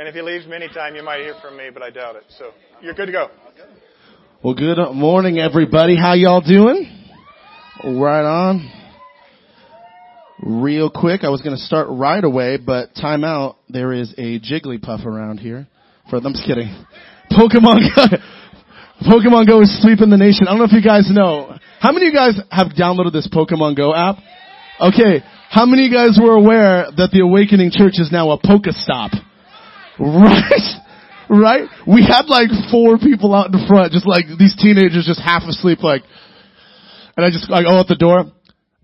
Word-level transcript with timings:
And 0.00 0.08
if 0.08 0.14
he 0.14 0.22
leaves 0.22 0.46
me 0.46 0.56
anytime, 0.56 0.96
you 0.96 1.02
might 1.02 1.20
hear 1.20 1.34
from 1.42 1.58
me, 1.58 1.68
but 1.70 1.82
I 1.82 1.90
doubt 1.90 2.16
it. 2.16 2.22
So 2.38 2.52
you're 2.80 2.94
good 2.94 3.04
to 3.04 3.12
go. 3.12 3.28
Well, 4.42 4.54
good 4.54 4.78
morning, 4.94 5.38
everybody. 5.38 5.94
How 5.94 6.14
y'all 6.14 6.40
doing? 6.40 6.90
Right 7.84 8.24
on. 8.24 8.72
Real 10.42 10.88
quick, 10.88 11.22
I 11.22 11.28
was 11.28 11.42
going 11.42 11.54
to 11.54 11.62
start 11.62 11.88
right 11.90 12.24
away, 12.24 12.56
but 12.56 12.94
time 12.94 13.24
out. 13.24 13.58
There 13.68 13.92
is 13.92 14.14
a 14.16 14.40
Jigglypuff 14.40 15.04
around 15.04 15.36
here. 15.36 15.68
For 16.08 16.16
I'm 16.16 16.32
just 16.32 16.46
kidding. 16.46 16.74
Pokemon 17.30 17.94
Go, 17.94 18.16
Pokemon 19.06 19.48
Go 19.48 19.60
is 19.60 19.82
sweeping 19.82 20.08
the 20.08 20.16
nation. 20.16 20.48
I 20.48 20.52
don't 20.52 20.60
know 20.60 20.64
if 20.64 20.72
you 20.72 20.82
guys 20.82 21.10
know. 21.12 21.58
How 21.78 21.92
many 21.92 22.06
of 22.06 22.14
you 22.14 22.18
guys 22.18 22.40
have 22.50 22.68
downloaded 22.68 23.12
this 23.12 23.28
Pokemon 23.28 23.76
Go 23.76 23.94
app? 23.94 24.16
Okay. 24.80 25.20
How 25.50 25.66
many 25.66 25.84
of 25.84 25.92
you 25.92 25.94
guys 25.94 26.18
were 26.18 26.36
aware 26.36 26.86
that 26.90 27.10
the 27.12 27.20
Awakening 27.20 27.70
Church 27.70 28.00
is 28.00 28.10
now 28.10 28.30
a 28.30 28.38
Pokestop? 28.38 29.26
Right? 30.00 30.80
Right? 31.28 31.68
We 31.86 32.02
had 32.02 32.26
like 32.26 32.48
four 32.72 32.98
people 32.98 33.34
out 33.34 33.46
in 33.46 33.52
the 33.52 33.64
front, 33.68 33.92
just 33.92 34.06
like 34.06 34.24
these 34.38 34.56
teenagers 34.56 35.06
just 35.06 35.20
half 35.20 35.42
asleep 35.44 35.82
like, 35.82 36.02
and 37.16 37.24
I 37.24 37.30
just 37.30 37.48
like, 37.48 37.66
oh, 37.68 37.78
at 37.78 37.86
the 37.86 37.94
door, 37.94 38.32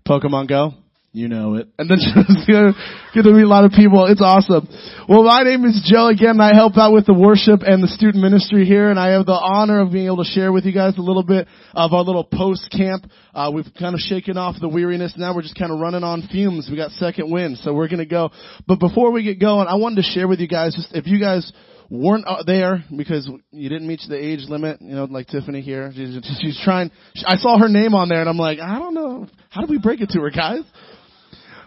Pokemon 0.07 0.47
Go. 0.47 0.73
You 1.17 1.27
know 1.27 1.55
it. 1.55 1.67
And 1.79 1.89
then 1.89 1.97
just 1.97 2.45
get 2.47 3.23
to 3.23 3.33
meet 3.33 3.41
a 3.41 3.47
lot 3.47 3.65
of 3.65 3.71
people. 3.71 4.05
It's 4.05 4.21
awesome. 4.21 4.69
Well, 5.09 5.23
my 5.23 5.41
name 5.41 5.65
is 5.65 5.81
Joe 5.83 6.09
again. 6.09 6.39
I 6.39 6.53
help 6.53 6.77
out 6.77 6.93
with 6.93 7.07
the 7.07 7.13
worship 7.15 7.61
and 7.65 7.81
the 7.81 7.87
student 7.87 8.21
ministry 8.21 8.65
here, 8.65 8.91
and 8.91 8.99
I 8.99 9.13
have 9.17 9.25
the 9.25 9.33
honor 9.33 9.79
of 9.79 9.91
being 9.91 10.05
able 10.05 10.23
to 10.23 10.29
share 10.29 10.51
with 10.51 10.65
you 10.65 10.73
guys 10.73 10.95
a 10.99 11.01
little 11.01 11.23
bit 11.23 11.47
of 11.73 11.91
our 11.91 12.03
little 12.03 12.23
post 12.23 12.69
camp. 12.69 13.09
Uh, 13.33 13.49
we've 13.51 13.65
kind 13.79 13.95
of 13.95 13.99
shaken 13.99 14.37
off 14.37 14.57
the 14.61 14.69
weariness. 14.69 15.15
Now 15.17 15.33
we're 15.33 15.41
just 15.41 15.57
kind 15.57 15.71
of 15.71 15.79
running 15.79 16.03
on 16.03 16.21
fumes. 16.31 16.67
We 16.69 16.77
got 16.77 16.91
second 16.91 17.31
wind, 17.31 17.57
so 17.63 17.73
we're 17.73 17.89
gonna 17.89 18.05
go. 18.05 18.29
But 18.67 18.79
before 18.79 19.11
we 19.11 19.23
get 19.23 19.39
going, 19.39 19.65
I 19.65 19.73
wanted 19.73 20.03
to 20.03 20.03
share 20.03 20.27
with 20.27 20.39
you 20.39 20.47
guys 20.47 20.75
just 20.75 20.93
if 20.93 21.07
you 21.07 21.19
guys 21.19 21.51
weren't 21.89 22.27
there 22.45 22.83
because 22.95 23.27
you 23.49 23.69
didn't 23.69 23.87
meet 23.87 24.01
the 24.07 24.23
age 24.23 24.41
limit, 24.47 24.81
you 24.81 24.93
know, 24.93 25.05
like 25.05 25.25
Tiffany 25.27 25.61
here. 25.61 25.91
She's, 25.95 26.19
she's 26.41 26.61
trying. 26.63 26.91
I 27.25 27.37
saw 27.37 27.57
her 27.57 27.69
name 27.69 27.95
on 27.95 28.07
there, 28.07 28.19
and 28.19 28.29
I'm 28.29 28.37
like, 28.37 28.59
I 28.59 28.77
don't 28.77 28.93
know. 28.93 29.25
How 29.49 29.61
do 29.61 29.67
we 29.67 29.79
break 29.79 30.01
it 30.01 30.09
to 30.09 30.21
her, 30.21 30.29
guys? 30.29 30.61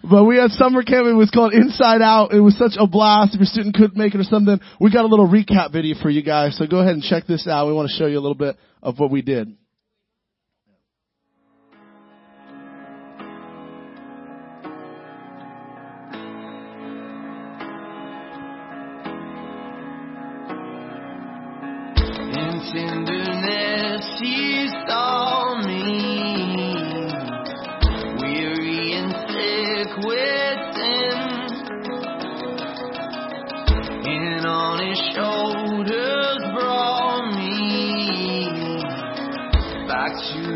But 0.02 0.24
we 0.24 0.36
had 0.36 0.50
summer 0.52 0.82
camp. 0.82 1.06
It 1.06 1.12
was 1.12 1.30
called 1.30 1.52
Inside 1.52 2.02
Out. 2.02 2.32
It 2.32 2.40
was 2.40 2.56
such 2.56 2.72
a 2.78 2.86
blast. 2.86 3.34
If 3.34 3.40
your 3.40 3.46
student 3.46 3.74
couldn't 3.74 3.96
make 3.96 4.14
it 4.14 4.20
or 4.20 4.24
something, 4.24 4.58
we 4.80 4.90
got 4.90 5.04
a 5.04 5.08
little 5.08 5.28
recap 5.28 5.72
video 5.72 5.94
for 6.00 6.10
you 6.10 6.22
guys. 6.22 6.56
So 6.56 6.66
go 6.66 6.78
ahead 6.78 6.94
and 6.94 7.02
check 7.02 7.26
this 7.26 7.46
out. 7.46 7.66
We 7.66 7.74
want 7.74 7.90
to 7.90 7.96
show 7.96 8.06
you 8.06 8.18
a 8.18 8.20
little 8.20 8.34
bit 8.34 8.56
of 8.82 8.98
what 8.98 9.10
we 9.10 9.22
did. 9.22 9.56
Tenderness, 22.72 24.04
she 24.20 24.68
saw 24.86 25.60
me, 25.66 26.39
his 34.88 34.98
shoulders 35.14 36.38
brought 36.54 37.34
me 37.36 38.82
back 39.86 40.12
to 40.32 40.49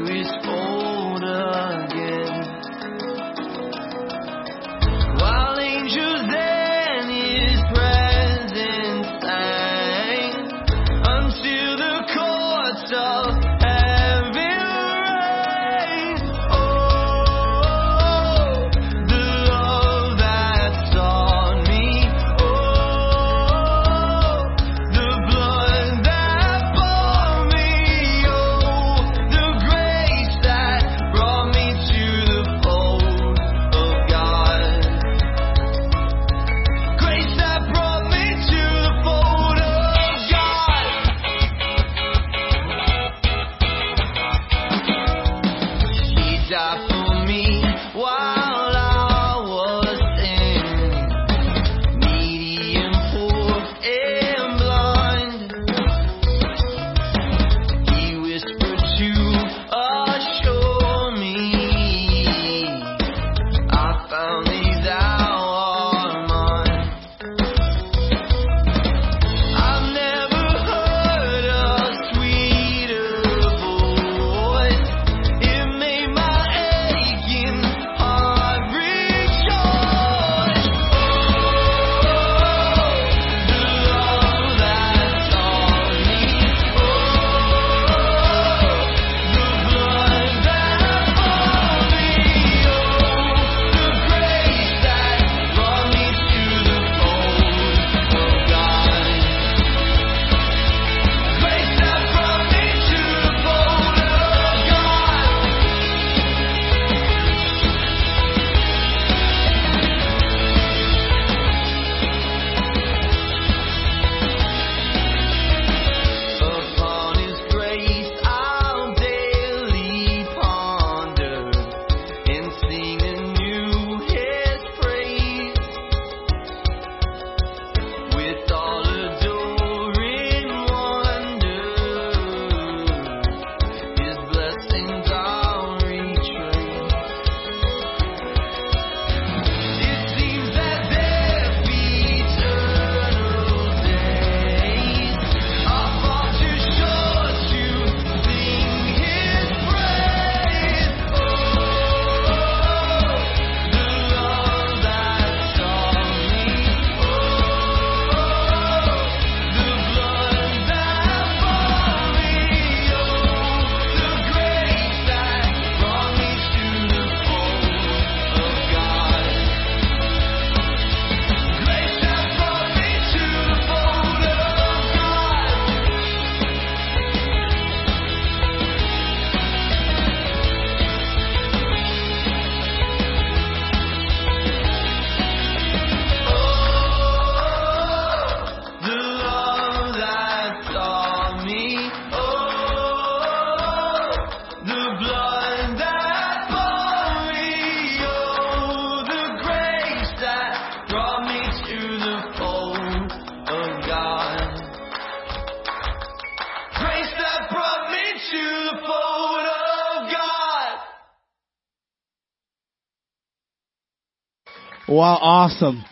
Wow, 214.94 215.18
awesome. 215.20 215.84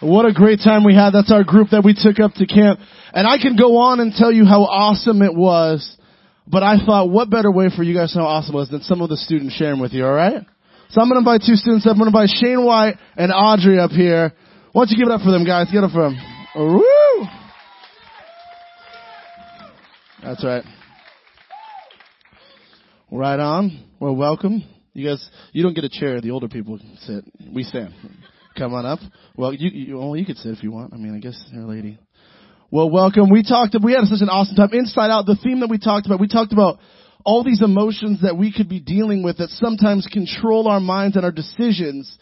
What 0.00 0.26
a 0.26 0.32
great 0.32 0.60
time 0.62 0.84
we 0.84 0.94
had. 0.94 1.10
That's 1.10 1.32
our 1.32 1.42
group 1.42 1.70
that 1.70 1.82
we 1.84 1.92
took 1.92 2.20
up 2.20 2.34
to 2.34 2.46
camp. 2.46 2.78
And 3.12 3.26
I 3.26 3.38
can 3.38 3.56
go 3.56 3.78
on 3.78 3.98
and 3.98 4.12
tell 4.14 4.30
you 4.30 4.44
how 4.44 4.62
awesome 4.62 5.22
it 5.22 5.34
was, 5.34 5.96
but 6.46 6.62
I 6.62 6.76
thought 6.86 7.10
what 7.10 7.30
better 7.30 7.50
way 7.50 7.66
for 7.74 7.82
you 7.82 7.94
guys 7.94 8.12
to 8.12 8.18
know 8.18 8.24
how 8.24 8.38
awesome 8.38 8.54
it 8.54 8.58
was 8.58 8.68
than 8.68 8.82
some 8.82 9.02
of 9.02 9.08
the 9.08 9.16
students 9.16 9.56
sharing 9.56 9.80
with 9.80 9.92
you, 9.92 10.06
alright? 10.06 10.46
So 10.90 11.00
I'm 11.00 11.08
gonna 11.08 11.18
invite 11.18 11.42
two 11.44 11.56
students 11.56 11.84
up. 11.84 11.92
I'm 11.92 11.98
gonna 11.98 12.10
invite 12.10 12.28
Shane 12.28 12.64
White 12.64 12.94
and 13.16 13.32
Audrey 13.32 13.80
up 13.80 13.90
here. 13.90 14.32
Why 14.70 14.82
don't 14.82 14.90
you 14.90 14.98
give 14.98 15.10
it 15.10 15.12
up 15.12 15.22
for 15.22 15.32
them 15.32 15.44
guys? 15.44 15.66
Get 15.72 15.82
it 15.82 15.90
for 15.90 16.02
them. 16.02 16.16
Woo! 16.54 17.26
That's 20.22 20.44
right. 20.44 20.64
Right 23.10 23.40
on. 23.40 23.84
Well, 23.98 24.14
welcome. 24.14 24.62
You 24.94 25.08
guys, 25.08 25.26
you 25.52 25.62
don't 25.62 25.74
get 25.74 25.84
a 25.84 25.88
chair. 25.88 26.20
The 26.20 26.30
older 26.30 26.48
people 26.48 26.78
sit. 27.00 27.24
We 27.50 27.62
stand. 27.62 27.94
Come 28.58 28.74
on 28.74 28.84
up. 28.84 28.98
Well, 29.36 29.54
you, 29.54 29.70
you, 29.70 29.96
well, 29.98 30.16
you 30.16 30.26
could 30.26 30.36
sit 30.36 30.52
if 30.52 30.62
you 30.62 30.70
want. 30.70 30.92
I 30.92 30.96
mean, 30.96 31.14
I 31.14 31.18
guess 31.18 31.42
you're 31.50 31.62
a 31.62 31.66
lady. 31.66 31.98
Well, 32.70 32.90
welcome. 32.90 33.30
We 33.30 33.42
talked, 33.42 33.74
we 33.82 33.92
had 33.92 34.04
such 34.04 34.20
an 34.20 34.28
awesome 34.28 34.56
time. 34.56 34.70
Inside 34.72 35.10
Out, 35.10 35.24
the 35.24 35.38
theme 35.42 35.60
that 35.60 35.70
we 35.70 35.78
talked 35.78 36.06
about, 36.06 36.20
we 36.20 36.28
talked 36.28 36.52
about 36.52 36.78
all 37.24 37.42
these 37.42 37.62
emotions 37.62 38.20
that 38.22 38.36
we 38.36 38.52
could 38.52 38.68
be 38.68 38.80
dealing 38.80 39.22
with 39.22 39.38
that 39.38 39.48
sometimes 39.50 40.06
control 40.12 40.68
our 40.68 40.80
minds 40.80 41.16
and 41.16 41.24
our 41.24 41.32
decisions. 41.32 42.14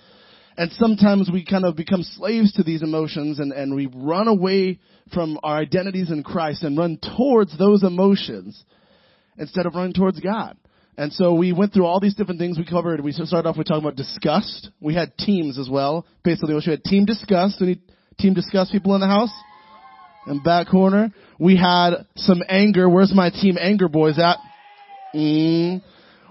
And 0.57 0.71
sometimes 0.73 1.31
we 1.33 1.45
kind 1.45 1.65
of 1.65 1.75
become 1.75 2.03
slaves 2.03 2.53
to 2.55 2.63
these 2.63 2.83
emotions 2.83 3.41
and, 3.41 3.53
and 3.53 3.75
we 3.75 3.89
run 3.93 4.29
away 4.29 4.79
from 5.13 5.39
our 5.43 5.57
identities 5.57 6.11
in 6.11 6.23
Christ 6.23 6.63
and 6.63 6.79
run 6.79 6.99
towards 7.17 7.57
those 7.59 7.83
emotions 7.83 8.63
instead 9.39 9.67
of 9.67 9.75
running 9.75 9.95
towards 9.95 10.21
God. 10.21 10.57
And 10.97 11.13
so 11.13 11.33
we 11.35 11.53
went 11.53 11.73
through 11.73 11.87
all 11.87 12.01
these 12.01 12.15
different 12.15 12.41
things 12.41 12.59
we 12.59 12.67
covered. 12.67 13.01
We 13.01 13.13
started 13.13 13.49
off 13.49 13.57
with 13.57 13.67
talking 13.67 13.85
about 13.85 13.97
disgust. 13.97 14.71
We 14.81 14.95
had 14.95 15.17
teams 15.17 15.59
as 15.59 15.69
well. 15.69 16.07
Basically, 16.23 16.55
we 16.55 16.63
had 16.65 16.85
team 16.85 17.07
disgust. 17.07 17.63
Any 17.63 17.81
team 18.19 18.35
disgust 18.35 18.73
people 18.73 18.95
in 18.95 19.01
the 19.01 19.07
house? 19.07 19.33
In 20.27 20.43
back 20.43 20.69
corner. 20.69 21.11
We 21.39 21.57
had 21.57 22.07
some 22.17 22.43
anger. 22.49 22.89
Where's 22.89 23.15
my 23.15 23.31
team 23.31 23.57
anger 23.59 23.89
boys 23.89 24.19
at? 24.19 24.37
Mm. 25.15 25.83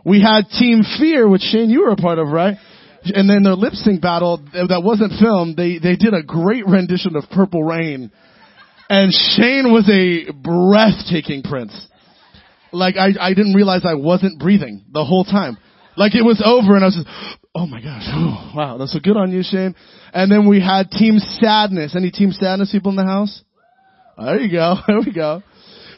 We 0.06 0.22
had 0.22 0.50
team 0.58 0.82
fear, 1.00 1.28
which 1.28 1.42
Shane, 1.42 1.70
you 1.70 1.82
were 1.82 1.92
a 1.92 1.96
part 1.96 2.20
of, 2.20 2.28
right? 2.28 2.58
And 3.06 3.30
then 3.30 3.44
their 3.44 3.54
lip 3.54 3.74
sync 3.74 4.02
battle 4.02 4.38
that 4.38 4.82
wasn't 4.84 5.14
filmed. 5.20 5.58
They 5.58 5.80
they 5.80 5.96
did 5.96 6.14
a 6.14 6.22
great 6.22 6.68
rendition 6.68 7.16
of 7.16 7.24
Purple 7.32 7.64
Rain, 7.64 8.12
and 8.90 9.12
Shane 9.14 9.72
was 9.72 9.90
a 9.90 10.32
breathtaking 10.32 11.44
prince 11.44 11.74
like 12.72 12.96
I, 12.98 13.10
I 13.20 13.34
didn't 13.34 13.54
realize 13.54 13.82
I 13.86 13.96
wasn't 13.96 14.40
breathing 14.40 14.86
the 14.92 15.06
whole 15.06 15.24
time. 15.24 15.58
Like 15.98 16.16
it 16.16 16.24
was 16.24 16.42
over 16.44 16.76
and 16.76 16.84
I 16.84 16.88
was 16.88 16.96
just, 16.96 17.08
oh 17.54 17.66
my 17.66 17.82
gosh, 17.82 18.04
oh, 18.08 18.54
wow, 18.56 18.78
that's 18.78 18.94
so 18.94 19.00
good 19.00 19.18
on 19.18 19.32
you, 19.32 19.42
Shane. 19.44 19.76
And 20.14 20.32
then 20.32 20.48
we 20.48 20.62
had 20.62 20.92
Team 20.92 21.20
Sadness. 21.20 21.96
Any 21.96 22.12
Team 22.12 22.32
Sadness 22.32 22.72
people 22.72 22.92
in 22.92 22.96
the 22.96 23.06
house? 23.06 23.44
There 24.18 24.40
you 24.40 24.52
go. 24.52 24.76
There 24.88 25.00
we 25.00 25.14
go. 25.14 25.44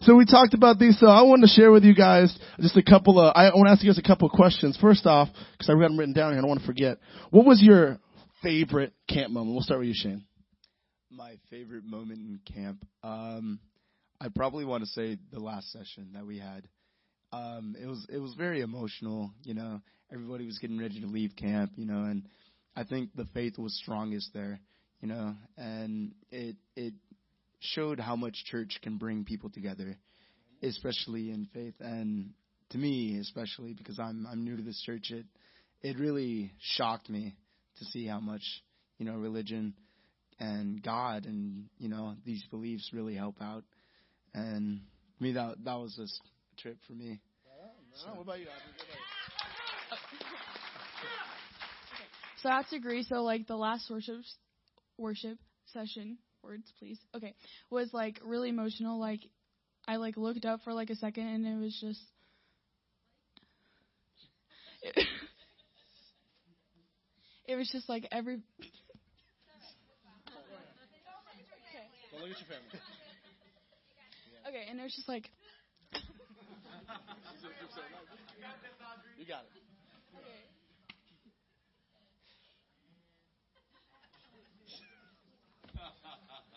So 0.01 0.15
we 0.15 0.25
talked 0.25 0.55
about 0.55 0.79
these. 0.79 0.99
So 0.99 1.07
I 1.07 1.21
wanted 1.21 1.43
to 1.43 1.53
share 1.53 1.71
with 1.71 1.83
you 1.83 1.93
guys 1.93 2.35
just 2.59 2.75
a 2.75 2.81
couple 2.81 3.19
of, 3.19 3.33
I 3.35 3.49
want 3.53 3.67
to 3.67 3.71
ask 3.71 3.83
you 3.83 3.89
guys 3.89 3.99
a 3.99 4.01
couple 4.01 4.27
of 4.27 4.33
questions. 4.33 4.77
First 4.81 5.05
off, 5.05 5.29
because 5.51 5.69
I've 5.69 5.77
got 5.77 5.89
them 5.89 5.97
written 5.97 6.13
down 6.13 6.31
here, 6.31 6.39
I 6.39 6.41
don't 6.41 6.49
want 6.49 6.61
to 6.61 6.65
forget. 6.65 6.97
What 7.29 7.45
was 7.45 7.61
your 7.61 7.99
favorite 8.41 8.93
camp 9.07 9.31
moment? 9.31 9.53
We'll 9.53 9.63
start 9.63 9.79
with 9.79 9.89
you, 9.89 9.95
Shane. 9.95 10.23
My 11.11 11.35
favorite 11.51 11.83
moment 11.85 12.19
in 12.19 12.39
camp. 12.51 12.83
Um, 13.03 13.59
I 14.21 14.27
probably 14.29 14.65
want 14.65 14.83
to 14.83 14.89
say 14.91 15.17
the 15.33 15.39
last 15.39 15.71
session 15.71 16.11
that 16.13 16.27
we 16.27 16.37
had. 16.37 16.67
Um, 17.33 17.75
it 17.81 17.87
was 17.87 18.05
it 18.07 18.19
was 18.19 18.35
very 18.35 18.61
emotional. 18.61 19.31
You 19.43 19.55
know, 19.55 19.81
everybody 20.13 20.45
was 20.45 20.59
getting 20.59 20.77
ready 20.77 21.01
to 21.01 21.07
leave 21.07 21.35
camp. 21.35 21.71
You 21.75 21.85
know, 21.87 22.03
and 22.03 22.27
I 22.75 22.83
think 22.83 23.09
the 23.15 23.25
faith 23.33 23.57
was 23.57 23.75
strongest 23.81 24.29
there. 24.31 24.59
You 25.01 25.07
know, 25.07 25.35
and 25.57 26.13
it 26.29 26.55
it 26.75 26.93
showed 27.61 27.99
how 27.99 28.15
much 28.15 28.35
church 28.45 28.77
can 28.83 28.97
bring 28.97 29.25
people 29.25 29.49
together, 29.49 29.97
especially 30.61 31.31
in 31.31 31.47
faith. 31.51 31.75
And 31.79 32.33
to 32.69 32.77
me, 32.77 33.17
especially 33.19 33.73
because 33.73 33.97
I'm 33.97 34.27
I'm 34.31 34.43
new 34.43 34.55
to 34.55 34.63
this 34.63 34.81
church, 34.85 35.09
it 35.09 35.25
it 35.81 35.97
really 35.97 36.51
shocked 36.59 37.09
me 37.09 37.33
to 37.79 37.85
see 37.85 38.05
how 38.05 38.19
much 38.19 38.43
you 38.99 39.05
know 39.07 39.15
religion 39.15 39.73
and 40.39 40.83
God 40.83 41.25
and 41.25 41.69
you 41.79 41.89
know 41.89 42.13
these 42.23 42.43
beliefs 42.51 42.91
really 42.93 43.15
help 43.15 43.37
out. 43.41 43.63
And 44.33 44.81
to 45.17 45.23
me, 45.23 45.33
that 45.33 45.63
that 45.65 45.75
was 45.75 45.95
just 45.95 46.21
a 46.57 46.61
trip 46.61 46.77
for 46.87 46.93
me. 46.93 47.19
So. 47.93 48.11
What 48.13 48.21
about 48.21 48.39
you? 48.39 48.47
So 52.41 52.49
I 52.49 52.55
have 52.55 52.69
to 52.69 52.75
agree. 52.75 53.03
So 53.03 53.21
like 53.21 53.45
the 53.45 53.55
last 53.55 53.87
worship 53.89 54.21
worship 54.97 55.37
session, 55.73 56.17
words 56.43 56.71
please. 56.79 56.97
Okay, 57.15 57.35
was 57.69 57.93
like 57.93 58.19
really 58.23 58.49
emotional. 58.49 58.99
Like 58.99 59.19
I 59.87 59.97
like 59.97 60.17
looked 60.17 60.45
up 60.45 60.61
for 60.63 60.73
like 60.73 60.89
a 60.89 60.95
second 60.95 61.27
and 61.27 61.45
it 61.45 61.63
was 61.63 61.77
just. 61.79 62.01
It, 64.81 65.07
it 67.47 67.55
was 67.55 67.69
just 67.71 67.87
like 67.87 68.07
every. 68.11 68.39
Well, 72.11 72.23
look 72.23 72.31
at 72.31 72.39
your 72.39 72.49
family. 72.49 72.79
Okay, 74.51 74.67
and 74.69 74.81
it 74.81 74.83
was 74.83 74.93
just 74.93 75.07
like. 75.07 75.31
you 79.17 79.25
got 79.25 79.45
it. 79.47 79.51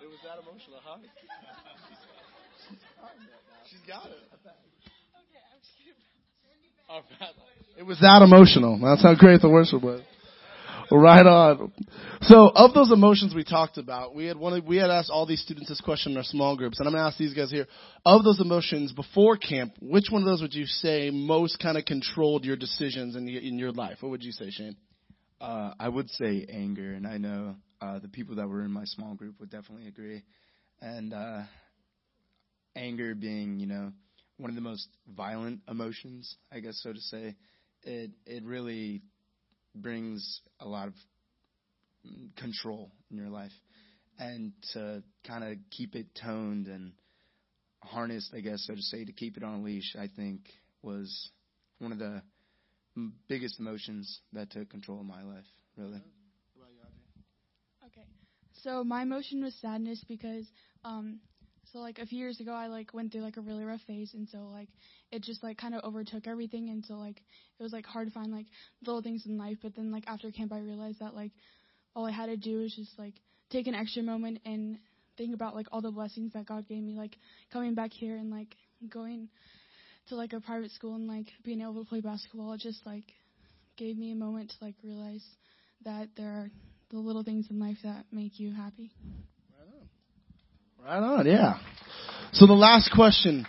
It 0.02 0.06
was 0.06 0.18
that 0.24 0.42
emotional, 0.42 0.80
huh? 0.82 0.98
She's 3.70 3.78
got 3.86 4.06
it. 4.06 4.18
Oh, 6.90 7.00
it 7.78 7.84
was 7.84 8.00
that 8.00 8.22
emotional. 8.22 8.76
That's 8.82 9.02
how 9.02 9.14
great 9.14 9.40
the 9.40 9.48
worship 9.48 9.82
was. 9.82 10.00
Right 10.90 11.26
on. 11.26 11.72
So, 12.22 12.50
of 12.54 12.74
those 12.74 12.92
emotions 12.92 13.34
we 13.34 13.44
talked 13.44 13.78
about, 13.78 14.14
we 14.14 14.26
had 14.26 14.36
one. 14.36 14.64
We 14.66 14.76
had 14.76 14.90
asked 14.90 15.10
all 15.10 15.26
these 15.26 15.40
students 15.40 15.68
this 15.68 15.80
question 15.80 16.12
in 16.12 16.18
our 16.18 16.24
small 16.24 16.56
groups, 16.56 16.78
and 16.78 16.86
I'm 16.86 16.94
going 16.94 17.02
to 17.02 17.08
ask 17.08 17.18
these 17.18 17.34
guys 17.34 17.50
here. 17.50 17.66
Of 18.04 18.24
those 18.24 18.40
emotions 18.40 18.92
before 18.92 19.36
camp, 19.36 19.74
which 19.80 20.06
one 20.10 20.22
of 20.22 20.26
those 20.26 20.42
would 20.42 20.54
you 20.54 20.66
say 20.66 21.10
most 21.10 21.58
kind 21.58 21.78
of 21.78 21.84
controlled 21.84 22.44
your 22.44 22.56
decisions 22.56 23.16
in, 23.16 23.28
in 23.28 23.58
your 23.58 23.72
life? 23.72 23.98
What 24.00 24.10
would 24.10 24.22
you 24.22 24.32
say, 24.32 24.50
Shane? 24.50 24.76
Uh, 25.40 25.72
I 25.78 25.88
would 25.88 26.10
say 26.10 26.46
anger, 26.48 26.92
and 26.92 27.06
I 27.06 27.18
know 27.18 27.56
uh, 27.80 27.98
the 27.98 28.08
people 28.08 28.36
that 28.36 28.48
were 28.48 28.62
in 28.62 28.70
my 28.70 28.84
small 28.84 29.14
group 29.14 29.40
would 29.40 29.50
definitely 29.50 29.88
agree. 29.88 30.22
And 30.80 31.12
uh, 31.14 31.42
anger 32.76 33.14
being, 33.14 33.58
you 33.58 33.66
know, 33.66 33.92
one 34.36 34.50
of 34.50 34.56
the 34.56 34.62
most 34.62 34.88
violent 35.08 35.60
emotions, 35.68 36.36
I 36.52 36.60
guess 36.60 36.80
so 36.82 36.92
to 36.92 37.00
say. 37.00 37.36
It 37.82 38.12
it 38.26 38.44
really 38.44 39.02
brings 39.74 40.40
a 40.60 40.66
lot 40.66 40.88
of 40.88 40.94
control 42.36 42.90
in 43.10 43.16
your 43.16 43.28
life, 43.28 43.52
and 44.18 44.52
to 44.72 45.02
kind 45.26 45.44
of 45.44 45.58
keep 45.70 45.94
it 45.94 46.06
toned 46.14 46.66
and 46.66 46.92
harnessed, 47.82 48.32
I 48.34 48.40
guess 48.40 48.64
so 48.66 48.74
to 48.74 48.82
say, 48.82 49.04
to 49.04 49.12
keep 49.12 49.36
it 49.36 49.42
on 49.42 49.60
a 49.60 49.62
leash, 49.62 49.94
I 49.98 50.08
think 50.14 50.40
was 50.82 51.30
one 51.78 51.92
of 51.92 51.98
the 51.98 52.22
biggest 53.28 53.58
emotions 53.58 54.20
that 54.32 54.50
took 54.50 54.70
control 54.70 55.00
of 55.00 55.06
my 55.06 55.22
life, 55.22 55.46
really. 55.76 56.00
Okay. 57.86 58.06
So 58.62 58.84
my 58.84 59.02
emotion 59.02 59.42
was 59.42 59.54
sadness 59.60 60.02
because 60.08 60.46
um 60.84 61.20
so 61.74 61.80
like 61.80 61.98
a 61.98 62.06
few 62.06 62.18
years 62.18 62.38
ago 62.38 62.52
I 62.52 62.68
like 62.68 62.94
went 62.94 63.10
through 63.10 63.22
like 63.22 63.36
a 63.36 63.40
really 63.40 63.64
rough 63.64 63.80
phase 63.84 64.14
and 64.14 64.28
so 64.28 64.48
like 64.52 64.68
it 65.10 65.22
just 65.22 65.42
like 65.42 65.58
kind 65.58 65.74
of 65.74 65.82
overtook 65.82 66.28
everything 66.28 66.68
and 66.70 66.84
so 66.86 66.94
like 66.94 67.20
it 67.58 67.62
was 67.62 67.72
like 67.72 67.84
hard 67.84 68.06
to 68.06 68.14
find 68.14 68.32
like 68.32 68.46
little 68.86 69.02
things 69.02 69.26
in 69.26 69.36
life 69.36 69.58
but 69.60 69.74
then 69.74 69.90
like 69.90 70.04
after 70.06 70.30
camp 70.30 70.52
I 70.52 70.60
realized 70.60 71.00
that 71.00 71.16
like 71.16 71.32
all 71.96 72.06
I 72.06 72.12
had 72.12 72.26
to 72.26 72.36
do 72.36 72.58
was 72.58 72.72
just 72.76 72.96
like 72.96 73.14
take 73.50 73.66
an 73.66 73.74
extra 73.74 74.04
moment 74.04 74.38
and 74.46 74.78
think 75.18 75.34
about 75.34 75.56
like 75.56 75.66
all 75.72 75.80
the 75.80 75.90
blessings 75.90 76.32
that 76.34 76.46
God 76.46 76.68
gave 76.68 76.80
me 76.80 76.94
like 76.94 77.16
coming 77.52 77.74
back 77.74 77.92
here 77.92 78.16
and 78.16 78.30
like 78.30 78.54
going 78.88 79.28
to 80.10 80.14
like 80.14 80.32
a 80.32 80.40
private 80.40 80.70
school 80.70 80.94
and 80.94 81.08
like 81.08 81.26
being 81.44 81.60
able 81.60 81.82
to 81.82 81.88
play 81.88 82.00
basketball 82.00 82.52
it 82.52 82.60
just 82.60 82.86
like 82.86 83.04
gave 83.76 83.98
me 83.98 84.12
a 84.12 84.16
moment 84.16 84.50
to 84.50 84.64
like 84.64 84.76
realize 84.84 85.24
that 85.84 86.08
there 86.16 86.30
are 86.30 86.50
the 86.90 86.98
little 86.98 87.24
things 87.24 87.46
in 87.50 87.58
life 87.58 87.78
that 87.82 88.04
make 88.12 88.38
you 88.38 88.52
happy. 88.52 88.92
Right 90.84 90.98
on, 90.98 91.24
yeah. 91.26 91.54
So 92.32 92.46
the 92.46 92.52
last 92.52 92.92
question 92.94 93.46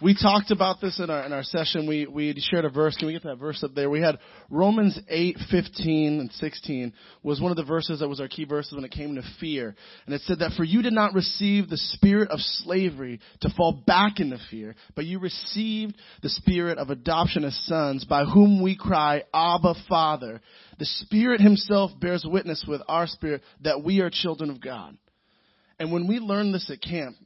we 0.00 0.14
talked 0.14 0.50
about 0.50 0.80
this 0.80 0.98
in 1.00 1.10
our 1.10 1.22
in 1.24 1.34
our 1.34 1.42
session. 1.42 1.86
We 1.86 2.06
we 2.06 2.34
shared 2.50 2.64
a 2.64 2.70
verse. 2.70 2.96
Can 2.96 3.08
we 3.08 3.12
get 3.12 3.24
that 3.24 3.36
verse 3.36 3.62
up 3.62 3.74
there? 3.74 3.90
We 3.90 4.00
had 4.00 4.18
Romans 4.48 4.98
eight 5.06 5.36
fifteen 5.50 6.18
and 6.18 6.32
sixteen 6.32 6.94
was 7.22 7.42
one 7.42 7.50
of 7.50 7.58
the 7.58 7.64
verses 7.64 8.00
that 8.00 8.08
was 8.08 8.20
our 8.20 8.28
key 8.28 8.44
verses 8.46 8.72
when 8.72 8.84
it 8.84 8.90
came 8.90 9.16
to 9.16 9.22
fear, 9.38 9.74
and 10.06 10.14
it 10.14 10.22
said 10.22 10.38
that 10.38 10.52
for 10.52 10.64
you 10.64 10.80
did 10.80 10.94
not 10.94 11.12
receive 11.12 11.68
the 11.68 11.76
spirit 11.76 12.30
of 12.30 12.40
slavery 12.40 13.20
to 13.42 13.50
fall 13.54 13.82
back 13.86 14.18
into 14.18 14.38
fear, 14.50 14.74
but 14.96 15.04
you 15.04 15.18
received 15.18 15.94
the 16.22 16.30
spirit 16.30 16.78
of 16.78 16.88
adoption 16.88 17.44
as 17.44 17.58
sons, 17.66 18.06
by 18.06 18.24
whom 18.24 18.62
we 18.62 18.76
cry, 18.76 19.24
Abba, 19.34 19.74
Father. 19.90 20.40
The 20.78 20.86
Spirit 20.86 21.42
Himself 21.42 21.90
bears 22.00 22.24
witness 22.26 22.64
with 22.66 22.80
our 22.88 23.06
spirit 23.06 23.42
that 23.62 23.84
we 23.84 24.00
are 24.00 24.08
children 24.10 24.48
of 24.48 24.62
God. 24.62 24.96
And 25.78 25.92
when 25.92 26.06
we 26.08 26.18
learned 26.18 26.54
this 26.54 26.70
at 26.70 26.80
camp, 26.82 27.16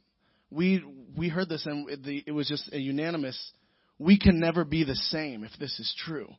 we 0.51 0.83
we 1.17 1.29
heard 1.29 1.49
this 1.49 1.65
and 1.65 1.87
the, 2.03 2.23
it 2.25 2.31
was 2.31 2.47
just 2.47 2.71
a 2.71 2.79
unanimous. 2.79 3.51
We 3.99 4.17
can 4.19 4.39
never 4.39 4.63
be 4.65 4.83
the 4.83 4.95
same 4.95 5.43
if 5.43 5.51
this 5.59 5.79
is 5.79 5.93
true. 6.05 6.29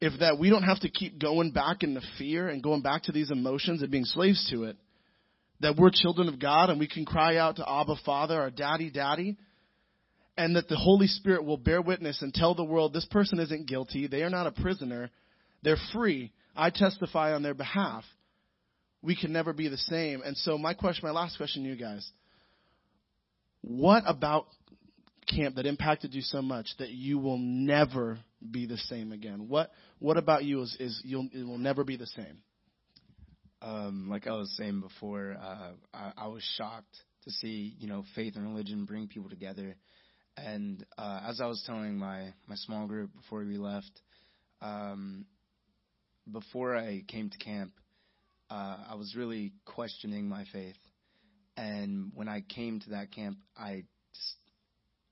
If 0.00 0.18
that 0.20 0.38
we 0.38 0.50
don't 0.50 0.64
have 0.64 0.80
to 0.80 0.90
keep 0.90 1.20
going 1.20 1.52
back 1.52 1.82
into 1.82 2.00
fear 2.18 2.48
and 2.48 2.62
going 2.62 2.82
back 2.82 3.04
to 3.04 3.12
these 3.12 3.30
emotions 3.30 3.82
and 3.82 3.90
being 3.90 4.04
slaves 4.04 4.48
to 4.50 4.64
it. 4.64 4.76
That 5.60 5.76
we're 5.76 5.90
children 5.92 6.28
of 6.28 6.40
God 6.40 6.70
and 6.70 6.80
we 6.80 6.88
can 6.88 7.04
cry 7.04 7.36
out 7.36 7.56
to 7.56 7.68
Abba 7.68 7.96
Father 8.04 8.40
or 8.40 8.50
Daddy 8.50 8.90
Daddy. 8.90 9.36
And 10.36 10.56
that 10.56 10.68
the 10.68 10.76
Holy 10.76 11.06
Spirit 11.06 11.44
will 11.44 11.58
bear 11.58 11.82
witness 11.82 12.22
and 12.22 12.32
tell 12.32 12.54
the 12.54 12.64
world 12.64 12.92
this 12.92 13.06
person 13.06 13.38
isn't 13.38 13.68
guilty. 13.68 14.06
They 14.06 14.22
are 14.22 14.30
not 14.30 14.46
a 14.46 14.52
prisoner. 14.52 15.10
They're 15.62 15.76
free. 15.92 16.32
I 16.56 16.70
testify 16.70 17.34
on 17.34 17.42
their 17.42 17.54
behalf. 17.54 18.04
We 19.02 19.16
can 19.16 19.32
never 19.32 19.52
be 19.52 19.68
the 19.68 19.76
same. 19.76 20.22
And 20.22 20.36
so 20.36 20.56
my 20.56 20.74
question, 20.74 21.06
my 21.06 21.12
last 21.12 21.36
question 21.36 21.64
to 21.64 21.68
you 21.68 21.76
guys 21.76 22.10
what 23.62 24.02
about 24.06 24.46
camp 25.34 25.54
that 25.56 25.66
impacted 25.66 26.14
you 26.14 26.20
so 26.20 26.42
much 26.42 26.68
that 26.78 26.90
you 26.90 27.18
will 27.18 27.38
never 27.38 28.18
be 28.50 28.66
the 28.66 28.76
same 28.76 29.12
again? 29.12 29.48
What 29.48 29.70
What 29.98 30.16
about 30.16 30.44
you 30.44 30.62
is, 30.62 30.76
is 30.78 31.00
you'll 31.04 31.28
it 31.32 31.44
will 31.44 31.58
never 31.58 31.84
be 31.84 31.96
the 31.96 32.06
same? 32.06 32.42
Um, 33.62 34.08
like 34.10 34.26
I 34.26 34.32
was 34.32 34.52
saying 34.56 34.80
before, 34.80 35.36
uh, 35.40 35.70
I, 35.94 36.12
I 36.16 36.26
was 36.26 36.42
shocked 36.56 36.96
to 37.24 37.30
see 37.30 37.76
you 37.78 37.88
know 37.88 38.04
faith 38.14 38.34
and 38.36 38.48
religion 38.48 38.84
bring 38.84 39.06
people 39.06 39.30
together. 39.30 39.76
And 40.36 40.84
uh, 40.98 41.20
as 41.28 41.40
I 41.40 41.46
was 41.46 41.62
telling 41.66 41.96
my 41.96 42.34
my 42.48 42.56
small 42.56 42.86
group 42.88 43.10
before 43.14 43.44
we 43.44 43.58
left, 43.58 43.92
um, 44.60 45.26
before 46.30 46.76
I 46.76 47.04
came 47.06 47.30
to 47.30 47.38
camp, 47.38 47.72
uh, 48.52 48.76
I 48.90 48.94
was 48.96 49.14
really 49.16 49.52
questioning 49.64 50.28
my 50.28 50.44
faith. 50.52 50.76
And 51.56 52.12
when 52.14 52.28
I 52.28 52.42
came 52.42 52.80
to 52.80 52.90
that 52.90 53.10
camp, 53.10 53.38
I 53.56 53.84
just, 54.12 54.36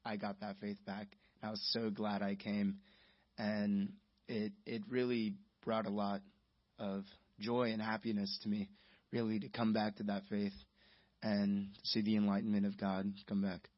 I 0.04 0.16
got 0.16 0.40
that 0.40 0.56
faith 0.60 0.76
back. 0.86 1.06
I 1.42 1.50
was 1.50 1.60
so 1.72 1.88
glad 1.88 2.22
I 2.22 2.34
came, 2.34 2.76
and 3.38 3.92
it 4.28 4.52
it 4.66 4.82
really 4.90 5.34
brought 5.64 5.86
a 5.86 5.90
lot 5.90 6.20
of 6.78 7.04
joy 7.38 7.72
and 7.72 7.80
happiness 7.80 8.38
to 8.42 8.48
me, 8.48 8.68
really 9.10 9.38
to 9.40 9.48
come 9.48 9.72
back 9.72 9.96
to 9.96 10.02
that 10.04 10.22
faith 10.28 10.52
and 11.22 11.68
see 11.84 12.02
the 12.02 12.16
enlightenment 12.16 12.66
of 12.66 12.76
God 12.76 13.10
come 13.26 13.40
back. 13.40 13.68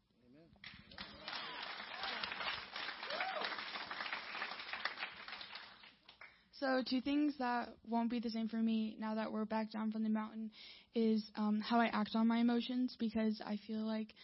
So 6.62 6.80
two 6.88 7.00
things 7.00 7.34
that 7.40 7.70
won't 7.88 8.08
be 8.08 8.20
the 8.20 8.30
same 8.30 8.46
for 8.46 8.58
me 8.58 8.96
now 9.00 9.16
that 9.16 9.32
we're 9.32 9.44
back 9.44 9.72
down 9.72 9.90
from 9.90 10.04
the 10.04 10.08
mountain 10.08 10.52
is 10.94 11.28
um, 11.34 11.60
how 11.60 11.80
I 11.80 11.86
act 11.86 12.10
on 12.14 12.28
my 12.28 12.38
emotions 12.38 12.94
because 13.00 13.42
I 13.44 13.58
feel 13.66 13.80
like 13.80 14.14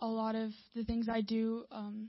a 0.00 0.06
lot 0.08 0.34
of 0.34 0.50
the 0.74 0.82
things 0.82 1.08
I 1.08 1.20
do 1.20 1.62
um, 1.70 2.08